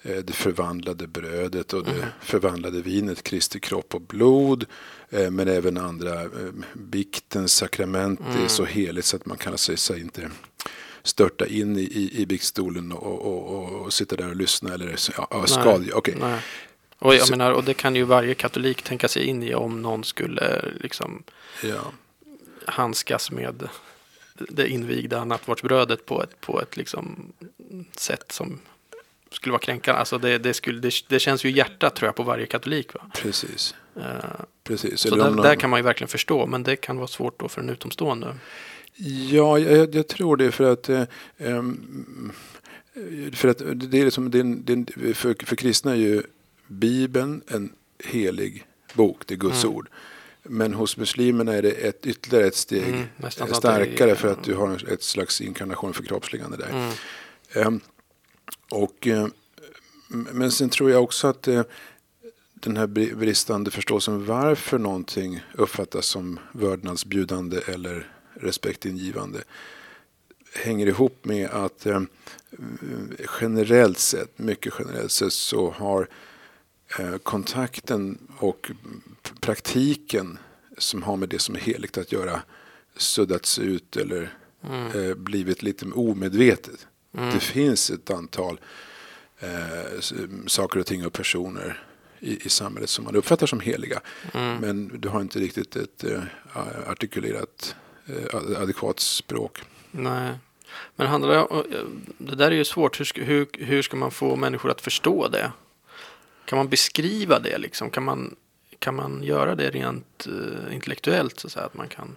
det 0.03 0.33
förvandlade 0.33 1.07
brödet 1.07 1.73
och 1.73 1.83
det 1.83 2.07
förvandlade 2.21 2.81
vinet, 2.81 3.23
Kristi 3.23 3.59
kropp 3.59 3.95
och 3.95 4.01
blod. 4.01 4.65
eh, 5.09 5.29
Men 5.31 5.47
även 5.47 5.77
andra, 5.77 6.21
eh, 6.21 6.29
biktens 6.73 7.53
sakrament 7.53 8.19
är 8.43 8.47
så 8.47 8.65
heligt 8.65 9.05
så 9.05 9.15
att 9.15 9.25
man 9.25 9.37
kan 9.37 9.57
sig, 9.57 9.77
sig 9.77 10.01
inte 10.01 10.31
störta 11.03 11.45
in 11.47 11.77
i, 11.77 11.81
i, 11.81 12.21
i 12.21 12.25
biktstolen 12.25 12.91
och, 12.91 13.19
och, 13.21 13.55
och, 13.57 13.81
och 13.81 13.93
sitta 13.93 14.15
där 14.15 14.29
och 14.29 14.35
lyssna 14.35 14.73
eller 14.73 14.95
ja, 15.17 15.27
ja, 15.31 15.47
ska, 15.47 15.77
Nej, 15.77 15.93
okej. 15.93 16.15
Nej. 16.19 16.39
Och 16.99 17.15
jag 17.15 17.27
Så- 17.27 17.31
menar, 17.33 17.51
och 17.51 17.63
det 17.63 17.73
kan 17.73 17.95
ju 17.95 18.03
varje 18.03 18.33
katolik 18.33 18.81
tänka 18.81 19.07
sig 19.07 19.25
in 19.25 19.43
i 19.43 19.53
om 19.55 19.81
någon 19.81 20.03
skulle 20.03 20.65
liksom 20.79 21.23
Ja. 21.63 21.91
handskas 22.65 23.31
med 23.31 23.69
det 24.49 24.67
invigda 24.67 25.25
nattvardsbrödet 25.25 26.05
på 26.05 26.23
ett, 26.23 26.41
på 26.41 26.61
ett 26.61 26.77
liksom 26.77 27.31
sätt 27.97 28.31
som 28.31 28.59
skulle 29.31 29.51
vara 29.51 29.61
kränkande. 29.61 29.99
Alltså 29.99 30.17
det, 30.17 30.37
det, 30.37 30.53
skulle, 30.53 30.79
det, 30.79 30.93
det 31.07 31.19
känns 31.19 31.45
ju 31.45 31.49
i 31.49 31.51
hjärtat 31.51 31.95
tror 31.95 32.07
jag 32.07 32.15
på 32.15 32.23
varje 32.23 32.45
katolik. 32.45 32.93
Va? 32.93 33.01
Precis. 33.13 33.75
Eh, 33.95 34.03
Precis. 34.63 34.99
så 34.99 35.15
där, 35.15 35.17
någon- 35.31 35.35
där 35.35 35.55
kan 35.55 35.69
man 35.69 35.79
ju 35.79 35.83
verkligen 35.83 36.07
förstå, 36.09 36.45
men 36.47 36.63
det 36.63 36.75
kan 36.75 36.97
vara 36.97 37.07
svårt 37.07 37.39
då 37.39 37.47
för 37.47 37.61
en 37.61 37.69
utomstående. 37.69 38.35
Ja, 39.31 39.59
jag, 39.59 39.95
jag 39.95 40.07
tror 40.07 40.37
det 40.37 40.51
för 40.51 40.71
att 40.73 40.89
eh, 40.89 41.03
för 43.33 43.47
att 43.47 43.57
det 43.75 43.99
är 43.99 44.05
liksom, 44.05 44.31
det 44.31 44.39
är, 44.39 44.43
det 44.43 44.73
är, 45.09 45.13
för, 45.13 45.35
för 45.45 45.55
kristna 45.55 45.91
är 45.91 45.95
ju 45.95 46.23
Bibeln 46.67 47.41
en 47.47 47.73
helig 48.05 48.65
bok, 48.93 49.21
det 49.25 49.33
är 49.33 49.37
Guds 49.37 49.63
Mm. 49.63 49.75
ord. 49.75 49.87
Men 50.43 50.73
hos 50.73 50.97
muslimerna 50.97 51.53
är 51.53 51.61
det 51.61 51.71
ett, 51.71 52.05
ytterligare 52.05 52.45
ett 52.47 52.55
steg 52.55 52.83
Mm, 52.87 53.03
att 53.23 53.37
det 53.37 53.53
starkare 53.55 54.15
för 54.15 54.27
att 54.31 54.43
du 54.43 54.53
har 54.55 54.93
ett 54.93 55.03
slags 55.03 55.41
inkarnation 55.41 55.93
förkroppsligande 55.93 56.57
där. 56.57 56.69
Mm. 56.69 56.91
Ehm, 57.53 57.79
och, 58.71 59.07
eh, 59.07 59.27
men 60.07 60.51
sen 60.51 60.69
tror 60.69 60.91
jag 60.91 61.03
också 61.03 61.27
att 61.27 61.47
eh, 61.47 61.63
den 62.53 62.77
här 62.77 62.87
bri- 62.87 63.15
bristande 63.15 63.71
förståelsen 63.71 64.25
varför 64.25 64.77
någonting 64.79 65.41
uppfattas 65.53 66.05
som 66.05 66.39
vördnadsbjudande 66.53 67.59
eller 67.67 68.11
respektingivande 68.33 69.43
hänger 70.53 70.87
ihop 70.87 71.25
med 71.25 71.49
att 71.49 71.85
eh, 71.85 72.01
generellt 73.41 73.97
sett, 73.99 74.39
mycket 74.39 74.73
generellt 74.79 75.11
sett 75.11 75.33
så 75.33 75.71
har 75.71 76.07
eh, 76.99 77.17
kontakten 77.17 78.17
och 78.37 78.71
praktiken 79.39 80.37
som 80.77 81.03
har 81.03 81.15
med 81.17 81.29
det 81.29 81.39
som 81.39 81.55
är 81.55 81.59
heligt 81.59 81.97
att 81.97 82.11
göra 82.11 82.41
suddats 82.97 83.59
ut 83.59 83.97
eller 83.97 84.37
Mm. 84.69 85.09
eh, 85.09 85.15
blivit 85.15 85.63
lite 85.63 85.85
omedvetet. 85.85 86.87
Mm. 87.17 87.33
Det 87.33 87.39
finns 87.39 87.89
ett 87.89 88.09
antal 88.09 88.59
eh, 89.39 89.99
saker 90.47 90.79
och 90.79 90.85
ting 90.85 91.05
och 91.05 91.13
personer 91.13 91.83
i, 92.19 92.45
i 92.45 92.49
samhället 92.49 92.89
som 92.89 93.03
man 93.03 93.15
uppfattar 93.15 93.47
som 93.47 93.59
heliga. 93.59 94.01
Mm. 94.33 94.57
Men 94.57 94.99
du 95.01 95.09
har 95.09 95.21
inte 95.21 95.39
riktigt 95.39 95.75
ett 95.75 96.03
eh, 96.03 96.23
artikulerat 96.87 97.75
eh, 98.05 98.35
ad- 98.35 98.55
adekvat 98.57 98.99
språk. 98.99 99.61
Nej. 99.91 100.33
Men 100.95 101.07
handlar 101.07 101.29
det 101.29 101.41
om, 101.43 101.63
det 102.17 102.35
där 102.35 102.51
är 102.51 102.55
ju 102.55 102.65
svårt. 102.65 102.99
Hur 102.99 103.05
ska, 103.05 103.23
hur, 103.23 103.47
hur 103.53 103.81
ska 103.81 103.97
man 103.97 104.11
få 104.11 104.35
människor 104.35 104.71
att 104.71 104.81
förstå 104.81 105.27
det? 105.27 105.51
Kan 106.45 106.57
man 106.57 106.69
beskriva 106.69 107.39
det 107.39 107.57
liksom? 107.57 107.89
Kan 107.89 108.03
man, 108.03 108.35
kan 108.79 108.95
man 108.95 109.23
göra 109.23 109.55
det 109.55 109.69
rent 109.69 110.27
eh, 110.27 110.75
intellektuellt 110.75 111.39
så 111.39 111.47
att, 111.47 111.53
säga, 111.53 111.65
att 111.65 111.73
man 111.73 111.87
kan 111.87 112.15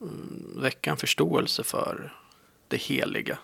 mm, 0.00 0.60
väcka 0.62 0.90
en 0.90 0.96
förståelse 0.96 1.64
för 1.64 2.14
det 2.68 2.76
heliga? 2.76 3.38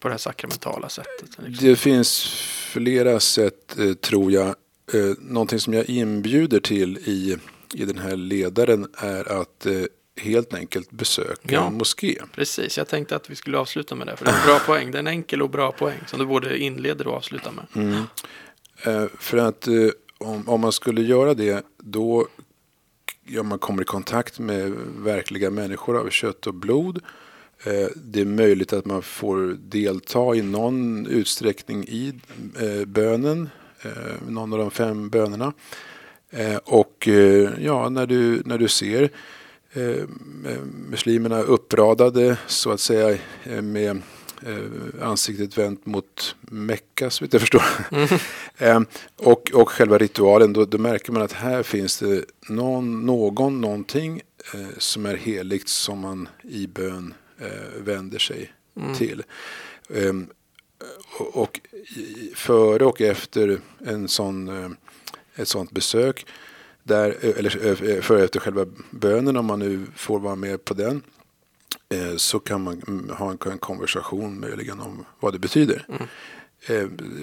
På 0.00 0.08
det 0.08 0.12
här 0.14 0.18
sakramentala 0.18 0.88
sättet. 0.88 1.22
Liksom. 1.38 1.66
Det 1.68 1.76
finns 1.76 2.24
flera 2.72 3.20
sätt, 3.20 3.78
eh, 3.78 3.92
tror 3.92 4.32
jag. 4.32 4.46
Eh, 4.94 5.16
någonting 5.20 5.60
som 5.60 5.74
jag 5.74 5.88
inbjuder 5.88 6.60
till 6.60 6.98
i, 6.98 7.36
i 7.74 7.84
den 7.84 7.98
här 7.98 8.16
ledaren 8.16 8.88
är 8.96 9.40
att 9.40 9.66
eh, 9.66 9.72
helt 10.20 10.54
enkelt 10.54 10.90
besöka 10.90 11.38
Ja. 11.54 11.66
en 11.66 11.74
moské. 11.74 12.18
Precis, 12.34 12.78
jag 12.78 12.88
tänkte 12.88 13.16
att 13.16 13.30
vi 13.30 13.34
skulle 13.36 13.58
avsluta 13.58 13.94
med 13.94 14.06
det. 14.06 14.16
För 14.16 14.24
det 14.24 14.30
är 14.30 14.40
en 14.40 14.46
bra 14.46 14.58
poäng. 14.66 14.90
Det 14.90 14.98
är 14.98 15.00
en 15.00 15.06
enkel 15.06 15.42
och 15.42 15.50
bra 15.50 15.72
poäng 15.72 15.98
som 16.06 16.18
du 16.18 16.26
både 16.26 16.58
inleder 16.58 17.06
och 17.06 17.14
avslutar 17.14 17.52
med. 17.52 17.66
Mm. 17.84 18.02
Eh, 18.84 19.08
för 19.18 19.38
att 19.38 19.66
eh, 19.66 19.74
om, 20.18 20.48
om 20.48 20.60
man 20.60 20.72
skulle 20.72 21.02
göra 21.02 21.34
det 21.34 21.66
då 21.78 22.26
ja, 23.24 23.42
man 23.42 23.58
kommer 23.58 23.82
i 23.82 23.84
kontakt 23.84 24.38
med 24.38 24.72
verkliga 24.96 25.50
människor 25.50 25.98
av 25.98 26.10
kött 26.10 26.46
och 26.46 26.54
blod. 26.54 27.02
Eh, 27.64 27.88
det 27.96 28.20
är 28.20 28.24
möjligt 28.24 28.72
att 28.72 28.84
man 28.84 29.02
får 29.02 29.56
delta 29.60 30.34
i 30.34 30.42
någon 30.42 31.06
utsträckning 31.06 31.84
i 31.88 32.12
eh, 32.60 32.84
bönen, 32.86 33.50
eh, 33.82 33.90
någon 34.28 34.52
av 34.52 34.58
de 34.58 34.70
fem 34.70 35.08
bönerna. 35.08 35.52
Och 36.64 37.08
ja, 37.58 37.88
när 37.88 38.06
du, 38.06 38.42
när 38.44 38.58
du 38.58 38.68
ser 38.68 39.10
muslimerna 40.90 41.42
uppradade 41.42 42.36
så 42.46 42.70
att 42.70 42.80
säga 42.80 43.18
med 43.62 44.02
ansiktet 45.02 45.58
vänt 45.58 45.86
mot 45.86 46.36
Mecka 46.40 47.10
så 47.10 47.24
vitt 47.24 47.32
jag 47.32 47.40
förstår. 47.40 47.62
eh, 48.58 48.80
och, 49.16 49.50
och 49.54 49.68
själva 49.68 49.98
ritualen, 49.98 50.52
då, 50.52 50.64
då 50.64 50.78
märker 50.78 51.12
man 51.12 51.22
att 51.22 51.32
här 51.32 51.62
finns 51.62 51.98
det 51.98 52.24
någon, 52.48 53.06
någon 53.06 53.60
någonting 53.60 54.20
som 54.78 55.06
är 55.06 55.16
heligt 55.16 55.68
som 55.68 55.98
man 55.98 56.28
i 56.42 56.66
bön 56.66 57.14
Eh, 57.40 57.82
vänder 57.82 58.18
sig 58.18 58.52
till. 58.96 59.22
Ehm, 59.94 60.26
och, 61.18 61.60
före 62.34 62.84
och 62.84 63.00
efter 63.00 63.60
en 63.78 64.08
sån, 64.08 64.48
eh, 64.48 64.70
ett 65.34 65.48
sånt 65.48 65.70
besök, 65.70 66.26
där, 66.82 67.16
eh, 67.20 67.38
eller 67.38 67.50
före 68.00 68.18
och 68.18 68.24
efter 68.24 68.40
själva 68.40 68.66
bönen 68.90 69.36
om 69.36 69.46
man 69.46 69.58
nu 69.58 69.86
får 69.96 70.20
vara 70.20 70.34
med 70.34 70.64
på 70.64 70.74
den, 70.74 71.02
så 72.16 72.38
kan 72.38 72.62
man 72.62 73.10
ha 73.18 73.30
en, 73.30 73.58
konversation 73.58 74.40
möjligen 74.40 74.80
om 74.80 75.04
vad 75.20 75.32
det 75.32 75.38
betyder. 75.38 75.86
Mm 75.88 76.02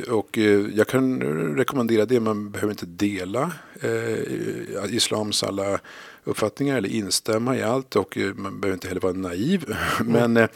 och 0.09 0.37
eh, 0.37 0.65
jag 0.75 0.87
kan 0.87 1.21
rekommendera 1.57 2.05
det. 2.05 2.19
Man 2.19 2.51
behöver 2.51 2.71
inte 2.73 2.85
dela 2.85 3.51
eh, 3.81 4.95
islams 4.95 5.43
alla 5.43 5.79
uppfattningar 6.23 6.77
eller 6.77 6.89
instämma 6.89 7.57
i 7.57 7.63
allt 7.63 7.95
och 7.95 8.17
eh, 8.17 8.33
man 8.33 8.59
behöver 8.61 8.73
inte 8.73 8.87
heller 8.87 9.01
vara 9.01 9.13
naiv. 9.13 9.75
Men 10.05 10.37
eh, 10.37 10.47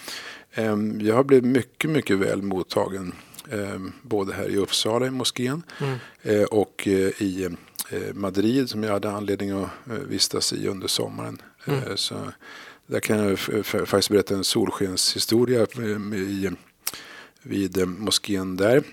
em, 0.53 1.01
jag 1.01 1.15
har 1.15 1.23
blivit 1.23 1.45
mycket, 1.45 1.89
mycket 1.89 2.17
väl 2.17 2.41
mottagen 2.41 3.13
em, 3.51 3.91
både 4.01 4.33
här 4.33 4.49
i 4.49 4.57
Uppsala 4.57 5.05
i 5.07 5.09
moskén 5.11 5.63
eh, 6.21 6.43
och 6.43 6.87
eh, 6.87 7.21
i 7.21 7.43
eh, 7.89 8.13
Madrid 8.13 8.69
som 8.69 8.83
jag 8.83 8.91
hade 8.91 9.11
anledning 9.11 9.51
att 9.51 9.69
eh, 9.89 9.93
vistas 10.07 10.53
i 10.53 10.67
under 10.67 10.87
sommaren. 10.87 11.41
Eh, 11.65 11.95
Så 11.95 12.15
där 12.87 12.99
kan 12.99 13.17
jag 13.17 13.39
faktiskt 13.65 14.09
berätta 14.09 14.35
en 14.35 14.43
solskenshistoria 14.43 15.59
eh, 15.61 16.17
i 16.19 16.51
vid 17.43 17.77
eh, 17.77 17.85
moskén 17.85 18.57
där. 18.57 18.83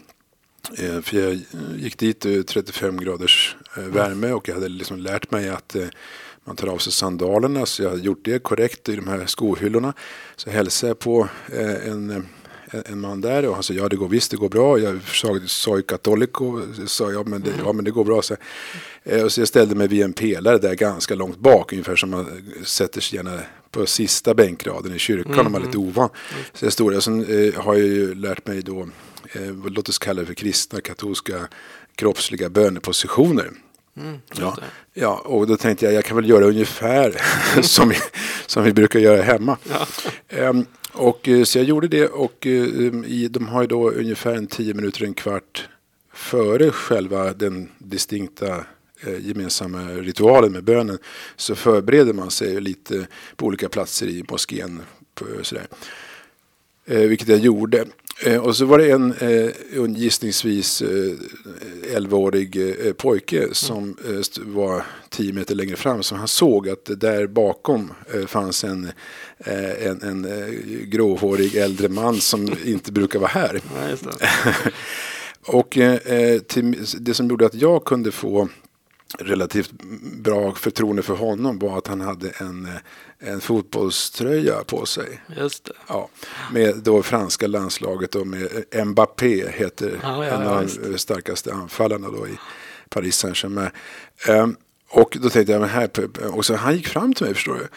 Eh, 0.78 1.00
för 1.00 1.16
jag 1.16 1.40
gick 1.76 1.98
dit 1.98 2.26
eh, 2.26 2.32
i 2.32 2.42
35 2.42 3.00
graders 3.00 3.56
värme 3.76 4.32
och 4.32 4.48
jag 4.48 4.54
hade 4.54 4.68
liksom 4.68 4.98
lärt 4.98 5.30
mig 5.30 5.48
att 5.48 5.76
man 6.44 6.56
tar 6.56 6.68
av 6.68 6.78
sig 6.78 6.92
sandalerna 6.92 7.66
så 7.66 7.82
jag 7.82 7.90
hade 7.90 8.02
gjort 8.02 8.24
det 8.24 8.38
korrekt 8.38 8.88
i 8.88 8.96
de 8.96 9.08
här 9.08 9.26
skohyllorna. 9.26 9.92
Så 10.36 10.50
hälsade 10.50 10.90
jag 10.90 10.98
på 10.98 11.28
en, 11.86 12.26
en 12.70 13.00
man 13.00 13.20
där 13.20 13.46
och 13.46 13.54
han 13.54 13.62
sa 13.62 13.74
ja 13.74 13.88
det 13.88 13.96
går 13.96 14.08
visst 14.08 14.30
det 14.30 14.36
går 14.36 14.48
bra. 14.48 14.78
Jag 14.78 15.02
sa, 15.02 15.40
sa 15.46 15.76
ju 15.76 15.82
katolico, 15.82 16.62
sa 16.86 17.12
jag 17.12 17.28
men 17.28 17.42
det, 17.42 17.50
ja 17.64 17.72
men 17.72 17.84
det 17.84 17.90
går 17.90 18.04
bra. 18.04 18.22
Så, 18.22 18.36
och 19.24 19.32
så 19.32 19.40
jag 19.40 19.48
ställde 19.48 19.74
mig 19.74 19.88
vid 19.88 20.02
en 20.02 20.12
pelare 20.12 20.58
där 20.58 20.74
ganska 20.74 21.14
långt 21.14 21.38
bak 21.38 21.72
ungefär 21.72 21.96
som 21.96 22.10
man 22.10 22.42
sätter 22.64 23.00
sig 23.00 23.16
gärna 23.16 23.40
på 23.70 23.86
sista 23.86 24.34
bänkraden 24.34 24.94
i 24.94 24.98
kyrkan 24.98 25.46
om 25.46 25.52
man 25.52 25.62
är 25.62 25.66
lite 25.66 25.78
ovan. 25.78 26.08
Så 26.52 26.64
jag 26.66 26.72
stod 26.72 26.92
där 26.92 27.00
sen 27.00 27.20
eh, 27.20 27.62
har 27.62 27.74
jag 27.74 27.86
ju 27.86 28.14
lärt 28.14 28.46
mig 28.46 28.62
då 28.62 28.88
eh, 29.32 29.70
låt 29.70 29.88
oss 29.88 29.98
kalla 29.98 30.20
det 30.20 30.26
för 30.26 30.34
kristna 30.34 30.80
katolska 30.80 31.48
kroppsliga 31.94 32.48
bönepositioner. 32.48 33.50
Ja, 34.34 34.56
ja, 34.94 35.22
och 35.24 35.46
då 35.46 35.56
tänkte 35.56 35.84
jag 35.84 35.94
jag 35.94 36.04
kan 36.04 36.16
väl 36.16 36.28
göra 36.28 36.44
ungefär 36.44 37.22
som, 37.62 37.88
vi, 37.88 37.96
som 38.46 38.64
vi 38.64 38.72
brukar 38.72 39.00
göra 39.00 39.22
hemma. 39.22 39.56
Ehm, 40.28 40.66
och, 40.92 41.28
eh, 41.28 41.44
så 41.44 41.58
jag 41.58 41.64
gjorde 41.64 41.88
det 41.88 42.06
och 42.06 42.46
eh, 42.46 42.52
i, 43.04 43.28
de 43.30 43.48
har 43.48 43.62
ju 43.62 43.66
då 43.66 43.90
ungefär 43.90 44.34
en 44.34 44.46
tio 44.46 44.74
minuter, 44.74 45.04
en 45.04 45.14
kvart 45.14 45.68
före 46.12 46.70
själva 46.70 47.32
den 47.32 47.68
distinkta 47.78 48.64
gemensamma 49.20 49.88
ritualen 49.88 50.52
med 50.52 50.64
bönen 50.64 50.98
så 51.36 51.54
förbereder 51.54 52.12
man 52.12 52.30
sig 52.30 52.60
lite 52.60 53.06
på 53.36 53.46
olika 53.46 53.68
platser 53.68 54.06
i 54.06 54.24
moskén. 54.30 54.82
Sådär. 55.42 55.66
Eh, 56.90 57.00
vilket 57.00 57.28
jag 57.28 57.38
gjorde. 57.38 57.84
Eh, 58.24 58.36
och 58.36 58.56
så 58.56 58.64
var 58.64 58.78
det 58.78 58.90
en 58.90 59.12
eh, 59.12 59.50
en 59.84 59.94
gissningsvis 59.94 60.82
eh, 60.82 61.14
11-årig 61.96 62.56
eh, 62.86 62.92
pojke 62.92 63.48
som 63.52 63.96
eh, 64.04 64.44
var 64.44 64.84
10 65.08 65.32
meter 65.32 65.54
längre 65.54 65.76
fram. 65.76 66.02
Så 66.02 66.14
han 66.14 66.28
såg 66.28 66.68
att 66.68 67.00
där 67.00 67.26
bakom 67.26 67.92
eh, 68.14 68.26
fanns 68.26 68.64
en, 68.64 68.90
eh, 69.38 69.86
en, 69.86 70.02
en 70.02 70.24
eh, 70.24 70.48
gråhårig 70.84 71.56
äldre 71.56 71.88
man 71.88 72.20
som 72.20 72.54
inte 72.64 72.92
brukar 72.92 73.18
vara 73.18 73.30
här. 73.30 73.60
Ja. 74.00 74.70
Och 75.52 75.78
eh, 75.78 76.38
till, 76.38 76.86
det 76.98 77.14
som 77.14 77.28
gjorde 77.28 77.46
att 77.46 77.54
jag 77.54 77.84
kunde 77.84 78.12
få 78.12 78.48
relativt 79.18 79.72
bra 80.22 80.54
förtroende 80.54 81.02
för 81.02 81.14
honom 81.14 81.58
var 81.58 81.78
att 81.78 81.86
han 81.86 82.00
hade 82.00 82.30
en, 82.30 82.66
eh, 82.66 83.30
en 83.30 83.40
fotbollströja 83.40 84.64
på 84.64 84.86
sig. 84.86 85.20
Just 85.36 85.64
det. 85.64 85.72
Ja, 85.88 86.08
med 86.52 86.76
då 86.76 87.02
franska 87.02 87.46
landslaget 87.46 88.14
och 88.14 88.26
med 88.26 88.48
eh, 88.70 88.84
Mbappé 88.84 89.50
heter 89.50 90.00
Ja, 90.02 90.26
ja, 90.26 90.32
en 90.32 90.46
av 90.46 90.70
de 90.82 90.98
starkaste 90.98 91.52
anfallarna 91.52 92.08
då 92.10 92.28
i 92.28 92.38
Paris 92.88 93.16
Saint-Germain. 93.16 93.70
Ehm, 94.28 94.56
och 94.90 95.18
då 95.20 95.30
tänkte 95.30 95.52
jag, 95.52 95.60
men 95.60 95.70
här, 95.70 95.90
och 96.32 96.44
så 96.46 96.54
han 96.54 96.76
gick 96.76 96.88
fram 96.88 97.14
till 97.14 97.26
mig 97.26 97.34
förstår 97.34 97.54
du, 97.54 97.68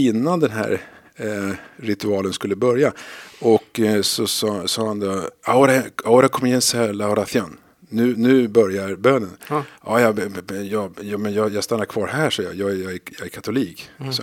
innan 0.00 0.40
den 0.40 0.50
här 0.50 0.82
eh, 1.16 1.52
ritualen 1.76 2.32
skulle 2.32 2.56
börja. 2.56 2.92
Och 3.40 3.80
eh, 3.80 4.02
så 4.02 4.26
sa, 4.26 4.68
sa 4.68 4.86
han 4.86 5.00
då, 5.00 5.30
ahora, 5.44 5.82
ahora 6.04 6.28
comienza 6.28 6.92
la 6.92 7.08
oración. 7.08 7.58
Nu, 7.88 8.16
nu 8.16 8.48
börjar 8.48 8.96
bönen. 8.96 9.36
Ja. 9.48 9.64
Ja, 9.84 10.00
jag, 10.00 10.20
jag, 10.48 10.92
jag, 11.00 11.52
jag, 11.52 11.64
stannar 11.64 11.84
kvar 11.84 12.06
här, 12.06 12.30
så 12.30 12.42
jag. 12.42 12.54
Jag 12.54 12.92
är 12.92 13.28
katolik. 13.28 13.90
Mm. 13.98 14.12
Så, 14.12 14.22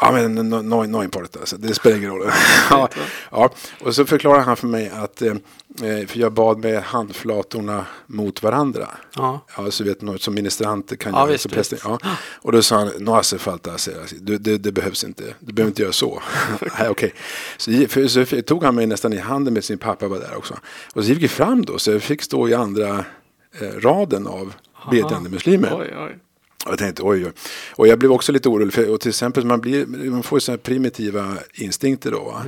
ja, 0.00 0.12
men 0.12 0.34
no, 0.34 0.62
no, 0.62 0.86
no 0.86 1.04
importa, 1.04 1.38
alltså, 1.38 1.56
det 1.56 1.74
spelar 1.74 1.96
ingen 1.96 2.10
roll. 2.10 2.30
ja, 2.70 2.88
ja, 3.30 3.50
och 3.80 3.94
så 3.94 4.04
förklarar 4.04 4.40
han 4.40 4.56
för 4.56 4.66
mig 4.66 4.90
att, 4.94 5.22
eh, 5.22 5.32
eh, 5.82 6.06
för 6.06 6.18
jag 6.18 6.32
bad 6.32 6.58
med 6.58 6.82
handflatorna 6.82 7.86
mot 8.06 8.42
varandra. 8.42 8.88
Ja. 9.14 9.44
Ja, 9.56 9.70
så 9.70 9.84
vet 9.84 10.02
något 10.02 10.22
som 10.22 10.34
ministranter 10.34 10.96
kan 10.96 11.12
Ja, 11.12 11.18
göra. 11.20 11.32
visst, 11.32 11.50
präster. 11.50 11.78
Ja. 11.84 11.98
Och 12.42 12.52
då 12.52 12.62
sa 12.62 12.76
han, 12.76 12.88
no 12.98 13.10
hace 13.10 13.38
falta, 13.38 13.78
säger 13.78 13.98
jag. 13.98 14.08
det, 14.20 14.38
det, 14.38 14.58
det 14.58 14.72
behövs 14.72 15.04
inte. 15.04 15.22
Du 15.40 15.52
behöver 15.52 15.70
inte 15.70 15.82
göra 15.82 15.92
så. 15.92 16.22
Nej, 16.78 16.88
okej. 16.88 17.14
Så, 17.56 17.70
för, 17.88 18.08
så 18.08 18.42
tog 18.42 18.64
han 18.64 18.74
mig 18.74 18.86
nästan 18.86 19.12
i 19.12 19.18
handen 19.18 19.54
med 19.54 19.64
sin 19.64 19.78
pappa 19.78 20.08
var 20.08 20.18
där 20.18 20.36
också. 20.36 20.54
Och 20.94 21.04
så 21.04 21.10
gick 21.10 21.22
vi 21.22 21.28
fram 21.28 21.64
då, 21.64 21.78
så 21.78 21.90
jag 21.90 22.02
fick 22.02 22.22
stå 22.22 22.48
i 22.48 22.54
andra 22.54 23.04
eh, 23.60 23.68
raden 23.80 24.26
av 24.26 24.54
bedjande 24.90 25.30
muslimer. 25.30 25.76
Oj, 25.80 25.94
oj. 25.98 26.18
Och 26.64 26.72
jag 26.72 26.78
tänkte 26.78 27.02
oj, 27.02 27.26
oj. 27.26 27.32
Och 27.70 27.88
jag 27.88 27.98
blev 27.98 28.12
också 28.12 28.32
lite 28.32 28.48
orolig. 28.48 28.74
För, 28.74 28.90
och 28.90 29.00
till 29.00 29.08
exempel 29.08 29.44
man, 29.44 29.60
blir, 29.60 29.86
man 29.86 30.22
får 30.22 30.38
sådana 30.38 30.58
primitiva 30.58 31.34
instinkter 31.54 32.10
då. 32.10 32.24
Va? 32.24 32.44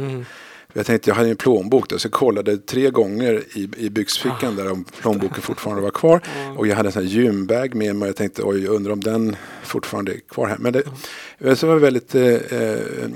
Jag 0.72 0.86
tänkte 0.86 1.10
jag 1.10 1.14
hade 1.14 1.30
en 1.30 1.36
plånbok 1.36 1.88
då, 1.88 1.98
så 1.98 2.06
jag 2.06 2.12
kollade 2.12 2.56
tre 2.56 2.90
gånger 2.90 3.42
i, 3.54 3.68
i 3.76 3.90
byxfickan 3.90 4.56
där 4.56 4.72
om 4.72 4.84
plånboken 4.84 5.42
fortfarande 5.42 5.82
var 5.82 5.90
kvar. 5.90 6.20
Och 6.56 6.66
jag 6.66 6.76
hade 6.76 6.88
en 6.88 6.92
sån 6.92 7.02
här 7.02 7.10
gymbag 7.10 7.74
med 7.74 7.96
mig 7.96 8.06
och 8.06 8.08
jag 8.08 8.16
tänkte 8.16 8.42
oj, 8.42 8.64
jag 8.64 8.74
undrar 8.74 8.92
om 8.92 9.00
den 9.00 9.36
fortfarande 9.62 10.12
är 10.12 10.18
kvar 10.28 10.46
här. 10.46 10.58
Men 10.58 10.72
det, 10.72 11.56
så 11.56 11.66
var 11.66 11.74
det 11.74 11.80
väldigt 11.80 12.14
eh, 12.14 12.24
eh, 12.24 13.10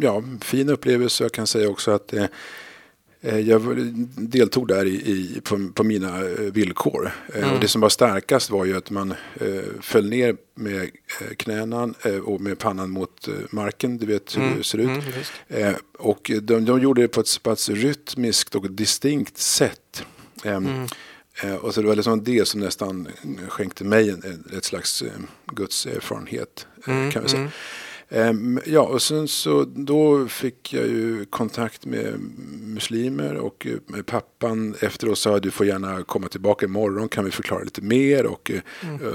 ja, 0.00 0.22
fin 0.40 0.68
upplevelse. 0.68 1.24
Jag 1.24 1.32
kan 1.32 1.46
säga 1.46 1.68
också 1.68 1.90
att 1.90 2.12
eh, 2.12 2.24
Eh, 2.24 2.26
Jag 3.20 3.58
var- 3.58 3.74
deltog 4.28 4.68
där 4.68 4.84
i, 4.86 4.90
i, 4.94 5.40
på, 5.44 5.68
på 5.74 5.84
mina 5.84 6.18
eh, 6.24 6.38
villkor. 6.38 7.12
Eh, 7.34 7.52
Och 7.54 7.60
det 7.60 7.68
som 7.68 7.80
var 7.80 7.88
starkast 7.88 8.50
var 8.50 8.64
ju 8.64 8.76
att 8.76 8.90
man 8.90 9.10
eh, 9.40 9.62
föll 9.80 10.08
ner 10.08 10.36
med 10.54 10.82
eh, 10.82 11.34
knäna 11.36 11.94
eh, 12.04 12.16
och 12.18 12.40
med 12.40 12.58
pannan 12.58 12.90
mot 12.90 13.28
eh, 13.28 13.34
marken. 13.50 13.98
Du 13.98 14.06
vet 14.06 14.36
hur 14.36 14.56
det 14.56 14.64
ser 14.64 14.78
ut. 14.78 14.88
Mm. 14.88 15.04
Eh, 15.48 15.74
och 15.98 16.30
de, 16.42 16.64
de 16.64 16.80
gjorde 16.80 17.02
det 17.02 17.08
på 17.08 17.20
ett 17.20 17.26
så 17.28 17.40
pass 17.40 17.68
rytmiskt 17.68 18.54
och 18.54 18.70
distinkt 18.70 19.38
sätt. 19.38 20.04
Ehm, 20.44 20.86
eh, 21.42 21.54
och 21.54 21.74
så 21.74 21.80
det 21.82 21.86
var 21.88 21.96
liksom 21.96 22.24
det 22.24 22.48
som 22.48 22.60
nästan 22.60 23.08
skänkte 23.48 23.84
mig 23.84 24.10
en, 24.10 24.44
ett 24.56 24.64
slags 24.64 25.02
eh, 25.02 25.08
Guds 25.52 25.86
erfarenhet. 25.86 26.66
eh, 26.86 27.10
kan 27.10 27.22
vi 27.22 27.28
säga. 27.28 27.50
Ehm, 28.10 28.60
ja, 28.66 28.80
och 28.80 29.02
sen 29.02 29.28
så 29.28 29.64
då 29.64 30.26
fick 30.26 30.74
jag 30.74 30.86
ju 30.86 31.24
kontakt 31.24 31.86
med 31.86 32.20
muslimer 32.62 33.34
och 33.34 33.66
eh, 33.66 33.76
med 33.86 34.06
pappan. 34.06 34.74
Efteråt 34.80 35.18
sa 35.18 35.36
att 35.36 35.42
du 35.42 35.50
får 35.50 35.66
gärna 35.66 36.02
komma 36.02 36.28
tillbaka 36.28 36.66
imorgon 36.66 37.08
kan 37.08 37.24
vi 37.24 37.30
förklara 37.30 37.62
lite 37.62 37.82
mer? 37.82 38.26
Och 38.26 38.50
eh, 38.50 38.60
eh, 38.84 39.12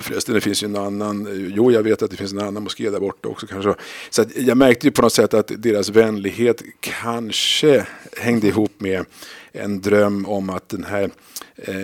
Förresten, 0.00 0.34
det 0.34 0.40
finns 0.40 0.62
ju 0.62 0.66
en 0.66 0.76
annan, 0.76 1.26
eh, 1.26 1.52
jo 1.56 1.72
jag 1.72 1.82
vet 1.82 2.02
att 2.02 2.10
det 2.10 2.16
finns 2.16 2.32
en 2.32 2.40
annan 2.40 2.62
moské 2.62 2.90
där 2.90 3.00
borta 3.00 3.28
också 3.28 3.46
kanske. 3.46 3.74
Så 4.10 4.24
jag 4.36 4.56
märkte 4.56 4.86
ju 4.86 4.90
på 4.90 5.02
något 5.02 5.12
sätt 5.12 5.34
att 5.34 5.50
deras 5.56 5.88
vänlighet 5.88 6.62
kanske 6.80 7.86
hängde 8.16 8.46
ihop 8.46 8.72
med 8.80 9.04
en 9.52 9.80
dröm 9.80 10.26
om 10.26 10.50
att 10.50 10.68
den 10.68 10.84
här 10.84 11.10
eh, 11.56 11.74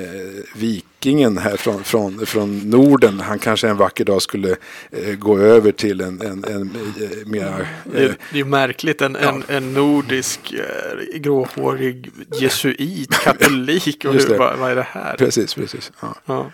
vikingen 0.57 1.39
här 1.39 1.57
från, 1.57 1.85
från, 1.85 2.27
från 2.27 2.59
Norden, 2.71 3.21
han 3.21 3.39
kanske 3.39 3.69
en 3.69 3.77
vacker 3.77 4.05
dag 4.05 4.23
skulle 4.23 4.57
eh, 4.91 5.15
gå 5.15 5.39
över 5.39 5.73
till 5.73 6.01
en, 6.01 6.21
en, 6.21 6.45
en 6.45 6.71
eh, 7.01 7.27
mera... 7.27 7.67
Det, 7.85 7.99
är- 7.99 8.09
Eh, 8.09 8.15
det 8.31 8.37
är 8.37 8.39
ju 8.39 8.45
märkligt, 8.45 9.03
en, 9.03 9.17
en, 9.17 9.43
en 9.49 9.75
nordisk 9.75 10.53
eh, 10.53 11.19
gråhårig 11.19 12.11
jesuit, 12.41 13.11
katolik, 13.25 14.05
och 14.05 14.15
hur, 14.15 14.39
vad, 14.39 14.59
vad 14.59 14.71
är 14.71 14.77
det 14.77 14.87
här? 14.89 15.17
precis, 15.17 15.55
precis. 15.55 15.93
Ja. 16.01 16.15
Ja. 16.27 16.51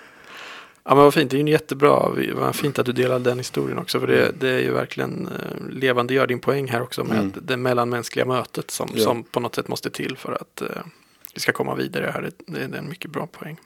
Ja, 0.91 0.95
men 0.95 1.05
vad 1.05 1.15
fint. 1.15 1.31
Det 1.31 1.35
är 1.35 1.39
ju 1.39 1.43
en 1.43 1.49
jättebra. 1.49 2.13
Vad 2.35 2.57
fint 2.57 2.79
att 2.79 2.87
du 2.87 2.93
delade 2.93 3.31
den 3.31 3.39
historien 3.39 3.79
också. 3.79 4.01
För 4.01 4.07
det, 4.07 4.33
det 4.41 4.49
är 4.49 4.59
ju 4.59 4.73
verkligen 4.73 5.27
eh, 5.27 5.69
levande 5.71 6.15
gör 6.15 6.27
din 6.27 6.41
poäng 6.41 6.69
här 6.69 6.83
också 6.83 7.05
med 7.05 7.19
Mm. 7.19 7.33
det 7.43 7.57
mellanmänskliga 7.57 8.27
mötet 8.27 8.71
som, 8.71 8.91
Ja. 8.95 9.05
som 9.05 9.23
på 9.23 9.41
något 9.41 9.55
sätt 9.55 9.69
måste 9.69 9.91
till 9.91 10.17
för 10.17 10.33
att 10.33 10.61
eh, 10.63 10.83
vi 11.35 11.41
ska 11.41 11.53
komma 11.53 11.75
vidare 11.75 12.11
här. 12.15 12.23
Det, 12.23 12.53
det 12.69 12.77
är 12.77 12.79
en 12.79 12.89
mycket 12.89 13.11
bra 13.11 13.27
poäng. 13.27 13.57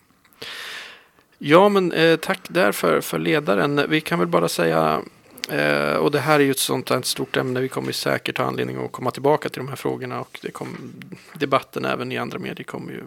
Ja, 1.38 1.68
men 1.68 1.92
eh, 1.92 2.16
tack 2.16 2.40
där 2.48 2.72
för, 2.72 3.00
för 3.00 3.18
ledaren. 3.18 3.80
Vi 3.88 4.00
kan 4.00 4.18
väl 4.18 4.28
bara 4.28 4.48
säga 4.48 5.02
Eh, 5.48 5.94
och 5.96 6.10
det 6.10 6.18
här 6.18 6.40
är 6.40 6.44
ju 6.44 6.50
ett 6.50 6.58
sånt 6.58 6.88
här 6.90 6.98
ett 6.98 7.06
stort 7.06 7.36
ämne. 7.36 7.60
Vi 7.60 7.68
kommer 7.68 7.92
säkert 7.92 8.38
ha 8.38 8.44
anledning 8.44 8.84
att 8.84 8.92
komma 8.92 9.10
tillbaka 9.10 9.48
till 9.48 9.58
de 9.58 9.68
här 9.68 9.76
frågorna. 9.76 10.20
Och 10.20 10.38
det 10.42 10.50
kom, 10.50 10.92
debatten 11.34 11.84
även 11.84 12.12
i 12.12 12.18
andra 12.18 12.38
medier 12.38 12.64
kommer 12.64 12.92
ju 12.92 13.02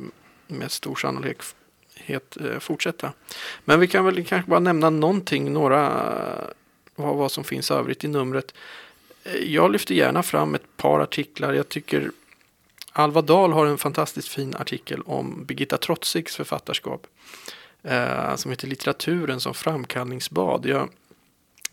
med 0.47 0.71
stor 0.71 0.95
sannolikhet 0.95 1.55
eh, 2.09 2.59
fortsätta. 2.59 3.13
Men 3.65 3.79
vi 3.79 3.87
kan 3.87 4.05
väl 4.05 4.25
kanske 4.25 4.49
bara 4.49 4.59
nämna 4.59 4.89
någonting, 4.89 5.53
några 5.53 6.13
vad, 6.95 7.15
vad 7.15 7.31
som 7.31 7.43
finns 7.43 7.71
övrigt 7.71 8.03
i 8.03 8.07
numret. 8.07 8.53
Eh, 9.23 9.53
jag 9.53 9.71
lyfter 9.71 9.95
gärna 9.95 10.23
fram 10.23 10.55
ett 10.55 10.77
par 10.77 10.99
artiklar. 10.99 11.53
Jag 11.53 11.69
tycker 11.69 12.11
Alva 12.91 13.21
Dahl 13.21 13.53
har 13.53 13.65
en 13.65 13.77
fantastiskt 13.77 14.27
fin 14.27 14.55
artikel 14.55 15.01
om 15.05 15.45
Birgitta 15.45 15.77
Trotzigs 15.77 16.35
författarskap. 16.35 17.07
Eh, 17.83 18.35
som 18.35 18.51
heter 18.51 18.67
Litteraturen 18.67 19.39
som 19.39 19.53
framkallningsbad. 19.53 20.65
Jag, 20.65 20.89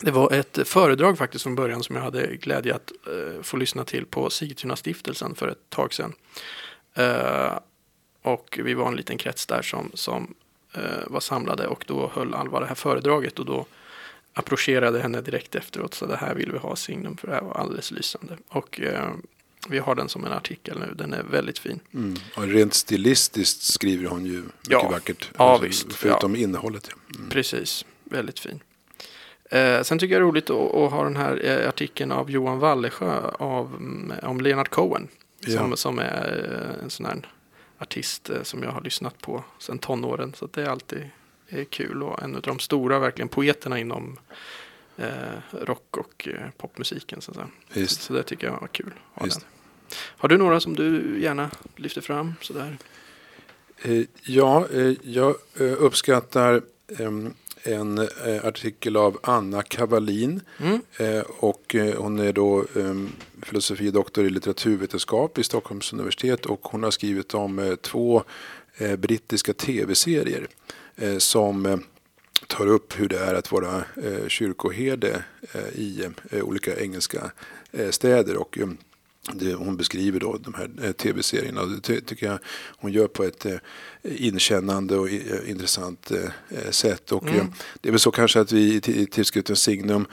det 0.00 0.10
var 0.10 0.32
ett 0.32 0.68
föredrag 0.68 1.18
faktiskt 1.18 1.42
från 1.42 1.54
början 1.54 1.82
som 1.82 1.96
jag 1.96 2.02
hade 2.02 2.36
glädje 2.36 2.74
att 2.74 2.92
eh, 3.06 3.42
få 3.42 3.56
lyssna 3.56 3.84
till 3.84 4.06
på 4.06 4.30
Sigtuna 4.30 4.76
stiftelsen 4.76 5.34
för 5.34 5.48
ett 5.48 5.70
tag 5.70 5.94
sedan. 5.94 6.12
Eh, 6.94 7.58
och 8.58 8.66
vi 8.66 8.74
var 8.74 8.88
en 8.88 8.96
liten 8.96 9.18
krets 9.18 9.46
där 9.46 9.62
som, 9.62 9.90
som 9.94 10.34
eh, 10.74 10.82
var 11.06 11.20
samlade 11.20 11.66
och 11.66 11.84
då 11.88 12.10
höll 12.14 12.34
Alva 12.34 12.60
det 12.60 12.66
här 12.66 12.74
föredraget 12.74 13.38
och 13.38 13.46
då 13.46 13.66
approcherade 14.32 15.00
henne 15.00 15.20
direkt 15.20 15.54
efteråt 15.54 15.94
så 15.94 16.06
det 16.06 16.16
här 16.16 16.34
vill 16.34 16.52
vi 16.52 16.58
ha 16.58 16.76
signum 16.76 17.16
för 17.16 17.28
det 17.28 17.34
här 17.34 17.42
var 17.42 17.54
alldeles 17.54 17.90
lysande. 17.90 18.36
Och 18.48 18.80
eh, 18.80 19.10
vi 19.68 19.78
har 19.78 19.94
den 19.94 20.08
som 20.08 20.24
en 20.24 20.32
artikel 20.32 20.78
nu, 20.78 20.94
den 20.94 21.12
är 21.12 21.22
väldigt 21.22 21.58
fin. 21.58 21.80
Mm. 21.94 22.14
Och 22.36 22.42
rent 22.42 22.74
stilistiskt 22.74 23.62
skriver 23.62 24.08
hon 24.08 24.24
ju 24.26 24.32
mycket 24.42 24.50
Ja. 24.68 24.88
vackert. 24.90 25.30
Ja, 25.38 25.50
Alltså, 25.50 25.66
visst. 25.66 25.92
Förutom 25.92 26.36
innehållet. 26.36 26.88
Ja. 26.90 27.16
Mm. 27.18 27.30
Precis, 27.30 27.84
väldigt 28.04 28.38
fin. 28.38 28.60
Eh, 29.50 29.82
sen 29.82 29.98
tycker 29.98 30.14
jag 30.14 30.22
det 30.22 30.24
är 30.24 30.28
roligt 30.28 30.50
att, 30.50 30.74
att 30.74 30.92
ha 30.92 31.04
den 31.04 31.16
här 31.16 31.44
eh, 31.44 31.68
artikeln 31.68 32.12
av 32.12 32.30
Johan 32.30 32.58
Wallesjö 32.58 33.20
av, 33.38 33.66
mm, 33.66 34.12
om 34.22 34.40
Leonard 34.40 34.68
Cohen. 34.68 35.08
Ja. 35.40 35.58
Som, 35.58 35.76
som 35.76 35.98
är 35.98 36.50
eh, 36.78 36.84
en 36.84 36.90
sån 36.90 37.06
här 37.06 37.28
artist 37.84 38.30
eh, 38.30 38.42
som 38.42 38.62
jag 38.62 38.70
har 38.70 38.80
lyssnat 38.80 39.20
på 39.20 39.44
sedan 39.58 39.78
tonåren. 39.78 40.34
Så 40.34 40.48
det 40.52 40.62
är 40.62 40.68
alltid 40.68 41.10
är 41.48 41.64
kul 41.64 42.02
och 42.02 42.22
en 42.22 42.34
av 42.34 42.42
de 42.42 42.58
stora 42.58 42.98
verkligen 42.98 43.28
poeterna 43.28 43.78
inom 43.78 44.18
eh, 44.96 45.08
rock 45.52 45.96
och 45.96 46.28
eh, 46.28 46.50
popmusiken. 46.56 47.20
Så, 47.20 47.32
så, 47.34 47.86
så 47.86 48.12
det 48.12 48.22
tycker 48.22 48.46
jag 48.46 48.60
var 48.60 48.68
kul. 48.68 48.92
Har 49.96 50.28
du 50.28 50.38
några 50.38 50.60
som 50.60 50.76
du 50.76 51.20
gärna 51.20 51.50
lyfter 51.76 52.00
fram? 52.00 52.34
Sådär? 52.40 52.76
Eh, 53.82 54.04
Ja, 54.22 54.66
eh, 54.72 54.92
jag 55.02 55.36
eh, 55.60 55.72
uppskattar 55.82 56.62
em, 56.98 57.34
en 57.64 57.98
eh, 57.98 58.44
artikel 58.44 58.96
av 58.96 59.18
Anna 59.22 59.62
Kavalin. 59.62 60.40
Mm. 60.58 60.80
Eh, 60.98 61.24
Och 61.38 61.74
eh, 61.74 61.94
hon 61.96 62.18
är 62.18 62.32
då 62.32 62.64
em, 62.76 63.12
filosofidoktor 63.42 64.24
i 64.24 64.30
litteraturvetenskap 64.30 65.38
i 65.38 65.42
Stockholms 65.42 65.92
universitet 65.92 66.46
och 66.46 66.60
hon 66.62 66.82
har 66.82 66.90
skrivit 66.90 67.34
om 67.34 67.58
eh, 67.58 67.74
två 67.74 68.22
eh, 68.76 68.96
brittiska 68.96 69.52
tv-serier 69.52 70.46
eh, 70.96 71.18
som 71.18 71.82
tar 72.46 72.66
upp 72.66 73.00
hur 73.00 73.08
det 73.08 73.18
är 73.18 73.34
att 73.34 73.52
vara 73.52 73.84
kyrkoherde 74.28 75.24
i 75.74 76.04
olika 76.42 76.76
engelska 76.80 77.30
städer. 77.90 78.36
Och, 78.36 78.58
det, 79.32 79.54
hon 79.54 79.76
beskriver 79.76 80.20
då 80.20 80.38
de 80.44 80.54
här 80.54 80.70
eh, 80.82 80.92
tv-serierna 80.92 81.64
det 81.64 81.80
ty- 81.80 82.00
tycker 82.00 82.26
jag 82.26 82.38
hon 82.76 82.92
gör 82.92 83.06
på 83.06 83.24
ett 83.24 83.46
eh, 83.46 83.56
inkännande 84.02 84.96
och 84.96 85.08
i- 85.08 85.30
eh, 85.30 85.50
intressant 85.50 86.10
eh, 86.10 86.18
eh, 86.58 86.70
sätt. 86.70 87.12
Och, 87.12 87.22
Mm. 87.28 87.36
eh, 87.40 87.46
det 87.80 87.88
är 87.88 87.90
väl 87.92 88.00
så 88.00 88.10
kanske 88.10 88.40
att 88.40 88.52
vi 88.52 88.74
i 88.74 88.80
ti- 88.80 88.96
i 88.96 89.06
tidskriften 89.06 89.56
Signum 89.56 90.06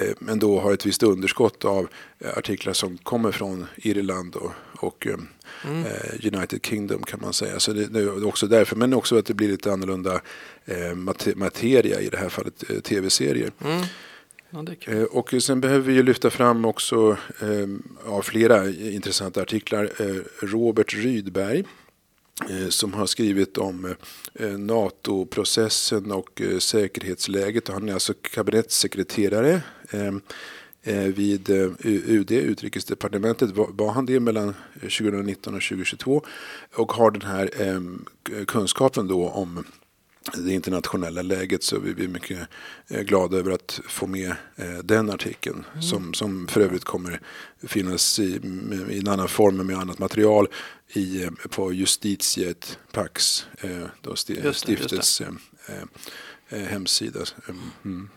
eh, 0.00 0.30
ändå 0.30 0.60
har 0.60 0.72
ett 0.72 0.86
visst 0.86 1.02
underskott 1.02 1.64
av 1.64 1.88
artiklar 2.36 2.72
som 2.72 2.98
kommer 2.98 3.32
från 3.32 3.66
Irland 3.76 4.34
och, 4.36 4.52
och 4.76 5.06
Mm. 5.64 5.84
United 6.34 6.60
Kingdom 6.66 7.02
kan 7.02 7.20
man 7.22 7.32
säga. 7.32 7.60
Så 7.60 7.72
det, 7.72 7.86
det 7.86 8.00
är 8.00 8.26
också 8.26 8.46
därför, 8.46 8.76
men 8.76 8.94
också 8.94 9.18
att 9.18 9.26
det 9.26 9.34
blir 9.34 9.48
lite 9.48 9.72
annorlunda 9.72 10.20
mate- 10.94 11.34
materia 11.36 12.00
i 12.00 12.08
det 12.08 12.16
här 12.16 12.28
fallet 12.28 12.64
tv-serier. 12.84 13.50
Mm. 13.64 13.82
Ja, 14.50 14.62
det 14.62 14.72
är 14.72 14.76
kul. 14.76 14.96
Eh, 14.98 15.02
Och 15.04 15.34
sen 15.40 15.60
behöver 15.60 15.84
vi 15.84 15.92
ju 15.94 16.02
lyfta 16.02 16.30
fram 16.30 16.64
också 16.64 17.16
eh, 17.40 17.68
ja, 18.06 18.22
flera 18.22 18.68
intressanta 18.70 19.42
artiklar. 19.42 19.92
Eh, 19.98 20.46
Robert 20.46 20.94
Rydberg 20.94 21.64
eh, 22.50 22.68
som 22.68 22.92
har 22.94 23.06
skrivit 23.06 23.58
om 23.58 23.94
eh, 24.34 24.58
NATO-processen 24.58 26.12
och 26.12 26.40
eh, 26.40 26.58
säkerhetsläget. 26.58 27.68
Han 27.68 27.88
är 27.88 27.92
alltså 27.92 28.14
kabinettssekreterare 28.14 29.62
ehm, 29.90 30.20
vid 31.14 31.50
UD, 31.84 32.32
Utrikesdepartementet. 32.32 33.50
Var, 33.50 33.92
han 33.92 34.06
det 34.06 34.20
mellan 34.20 34.54
2019 34.80 35.54
och 35.54 35.62
2022? 35.62 36.22
Och 36.74 36.92
har 36.92 37.10
den 37.10 37.22
här 37.22 37.50
ehm, 37.62 38.04
kunskapen 38.46 39.08
då 39.08 39.28
om 39.28 39.64
det 40.34 40.52
internationella 40.52 41.22
läget 41.22 41.62
så 41.62 41.78
vi 41.78 42.04
är 42.04 42.08
mycket 42.08 42.38
eh, 42.88 43.00
glada 43.00 43.36
över 43.36 43.50
att 43.50 43.80
få 43.88 44.06
med 44.06 44.34
eh, 44.56 44.78
den 44.84 45.10
artikeln 45.10 45.64
som, 45.80 46.14
som 46.14 46.48
för 46.48 46.60
övrigt 46.60 46.84
kommer 46.84 47.20
finnas 47.62 48.18
i, 48.18 48.40
i 48.90 48.98
en 48.98 49.08
annan 49.08 49.28
form 49.28 49.66
med 49.66 49.78
annat 49.78 49.98
material 49.98 50.48
i, 50.88 51.22
eh, 51.22 51.30
på 51.50 51.72
Justitiet 51.72 52.78
Pax, 52.92 53.46
då 54.00 54.16
sti, 54.16 54.32
Just 54.32 54.66
det, 54.66 54.72
just 54.72 54.88
stiftets 54.88 55.20
eh, 56.48 56.58
hemsida. 56.58 57.20
Mm. 57.84 58.08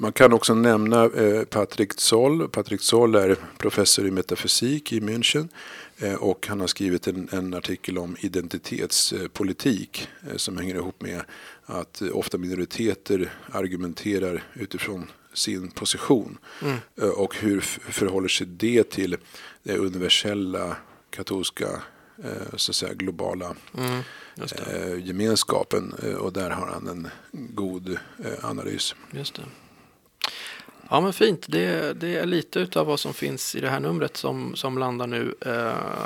Man 0.00 0.12
kan 0.12 0.32
också 0.32 0.54
nämna 0.54 1.04
eh, 1.04 1.44
Patrik 1.44 2.00
Zoll. 2.00 2.48
Patrik 2.48 2.80
Zoll 2.80 3.14
är 3.14 3.36
professor 3.58 4.06
i 4.06 4.10
metafysik 4.10 4.92
i 4.92 5.00
München 5.00 5.48
och 6.18 6.46
han 6.46 6.60
har 6.60 6.66
skrivit 6.66 7.06
en, 7.06 7.28
en 7.32 7.54
artikel 7.54 7.98
om 7.98 8.16
identitetspolitik 8.20 10.08
eh, 10.30 10.36
som 10.36 10.56
hänger 10.56 10.74
ihop 10.74 11.02
med 11.02 11.22
att 11.64 12.02
eh, 12.02 12.08
ofta 12.16 12.38
minoriteter 12.38 13.32
argumenterar 13.52 14.42
utifrån 14.54 15.10
sin 15.34 15.70
position 15.70 16.38
Mm. 16.62 16.76
eh, 17.02 17.08
och 17.08 17.36
hur 17.36 17.60
förhåller 17.60 18.28
sig 18.28 18.46
det 18.46 18.90
till 18.90 19.16
det 19.62 19.76
universella 19.76 20.76
katolska 21.10 21.68
eh, 22.24 22.56
så 22.56 22.70
att 22.72 22.76
säga, 22.76 22.94
globala 22.94 23.54
Mm. 23.78 24.00
Det. 24.34 24.60
eh, 24.92 25.06
gemenskapen 25.06 25.94
eh, 26.02 26.14
och 26.14 26.32
där 26.32 26.50
har 26.50 26.66
han 26.66 26.88
en 26.88 27.08
god 27.32 27.88
eh, 28.24 28.44
analys. 28.44 28.94
Just 29.12 29.34
det. 29.34 29.42
Ja 30.92 31.00
men 31.00 31.12
fint, 31.12 31.46
det, 31.48 32.00
det 32.00 32.16
är 32.16 32.26
lite 32.26 32.58
utav 32.58 32.86
vad 32.86 33.00
som 33.00 33.14
finns 33.14 33.54
i 33.54 33.60
det 33.60 33.68
här 33.68 33.80
numret 33.80 34.16
som, 34.16 34.56
som 34.56 34.78
landar 34.78 35.06
nu 35.06 35.34
eh, 35.40 35.52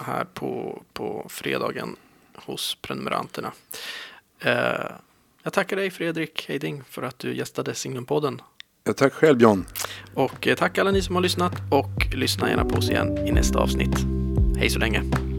här 0.05 0.25
på, 0.35 0.83
på 0.93 1.27
fredagen 1.29 1.97
hos 2.35 2.79
prenumeranterna. 2.83 3.53
Eh, 4.41 4.91
jag 5.43 5.53
tackar 5.53 5.77
dig 5.77 5.91
Fredrik 5.91 6.49
Heiding 6.49 6.83
för 6.89 7.03
att 7.03 7.19
du 7.19 7.37
gästade 7.37 7.75
Signumpodden. 7.75 8.43
Ja, 8.85 8.93
tack 8.93 9.13
själv 9.13 9.43
John. 9.43 9.67
Och 10.15 10.47
eh, 10.47 10.55
tack 10.55 10.79
alla 10.79 10.91
ni 10.91 11.03
som 11.03 11.15
har 11.15 11.23
lyssnat 11.23 11.55
och 11.71 12.15
lyssna 12.15 12.49
gärna 12.49 12.65
på 12.65 12.77
oss 12.77 12.91
igen 12.91 13.27
i 13.27 13.33
nästa 13.33 13.59
avsnitt. 13.59 13.97
Hej 14.59 14.71
så 14.71 14.79
länge! 14.79 15.34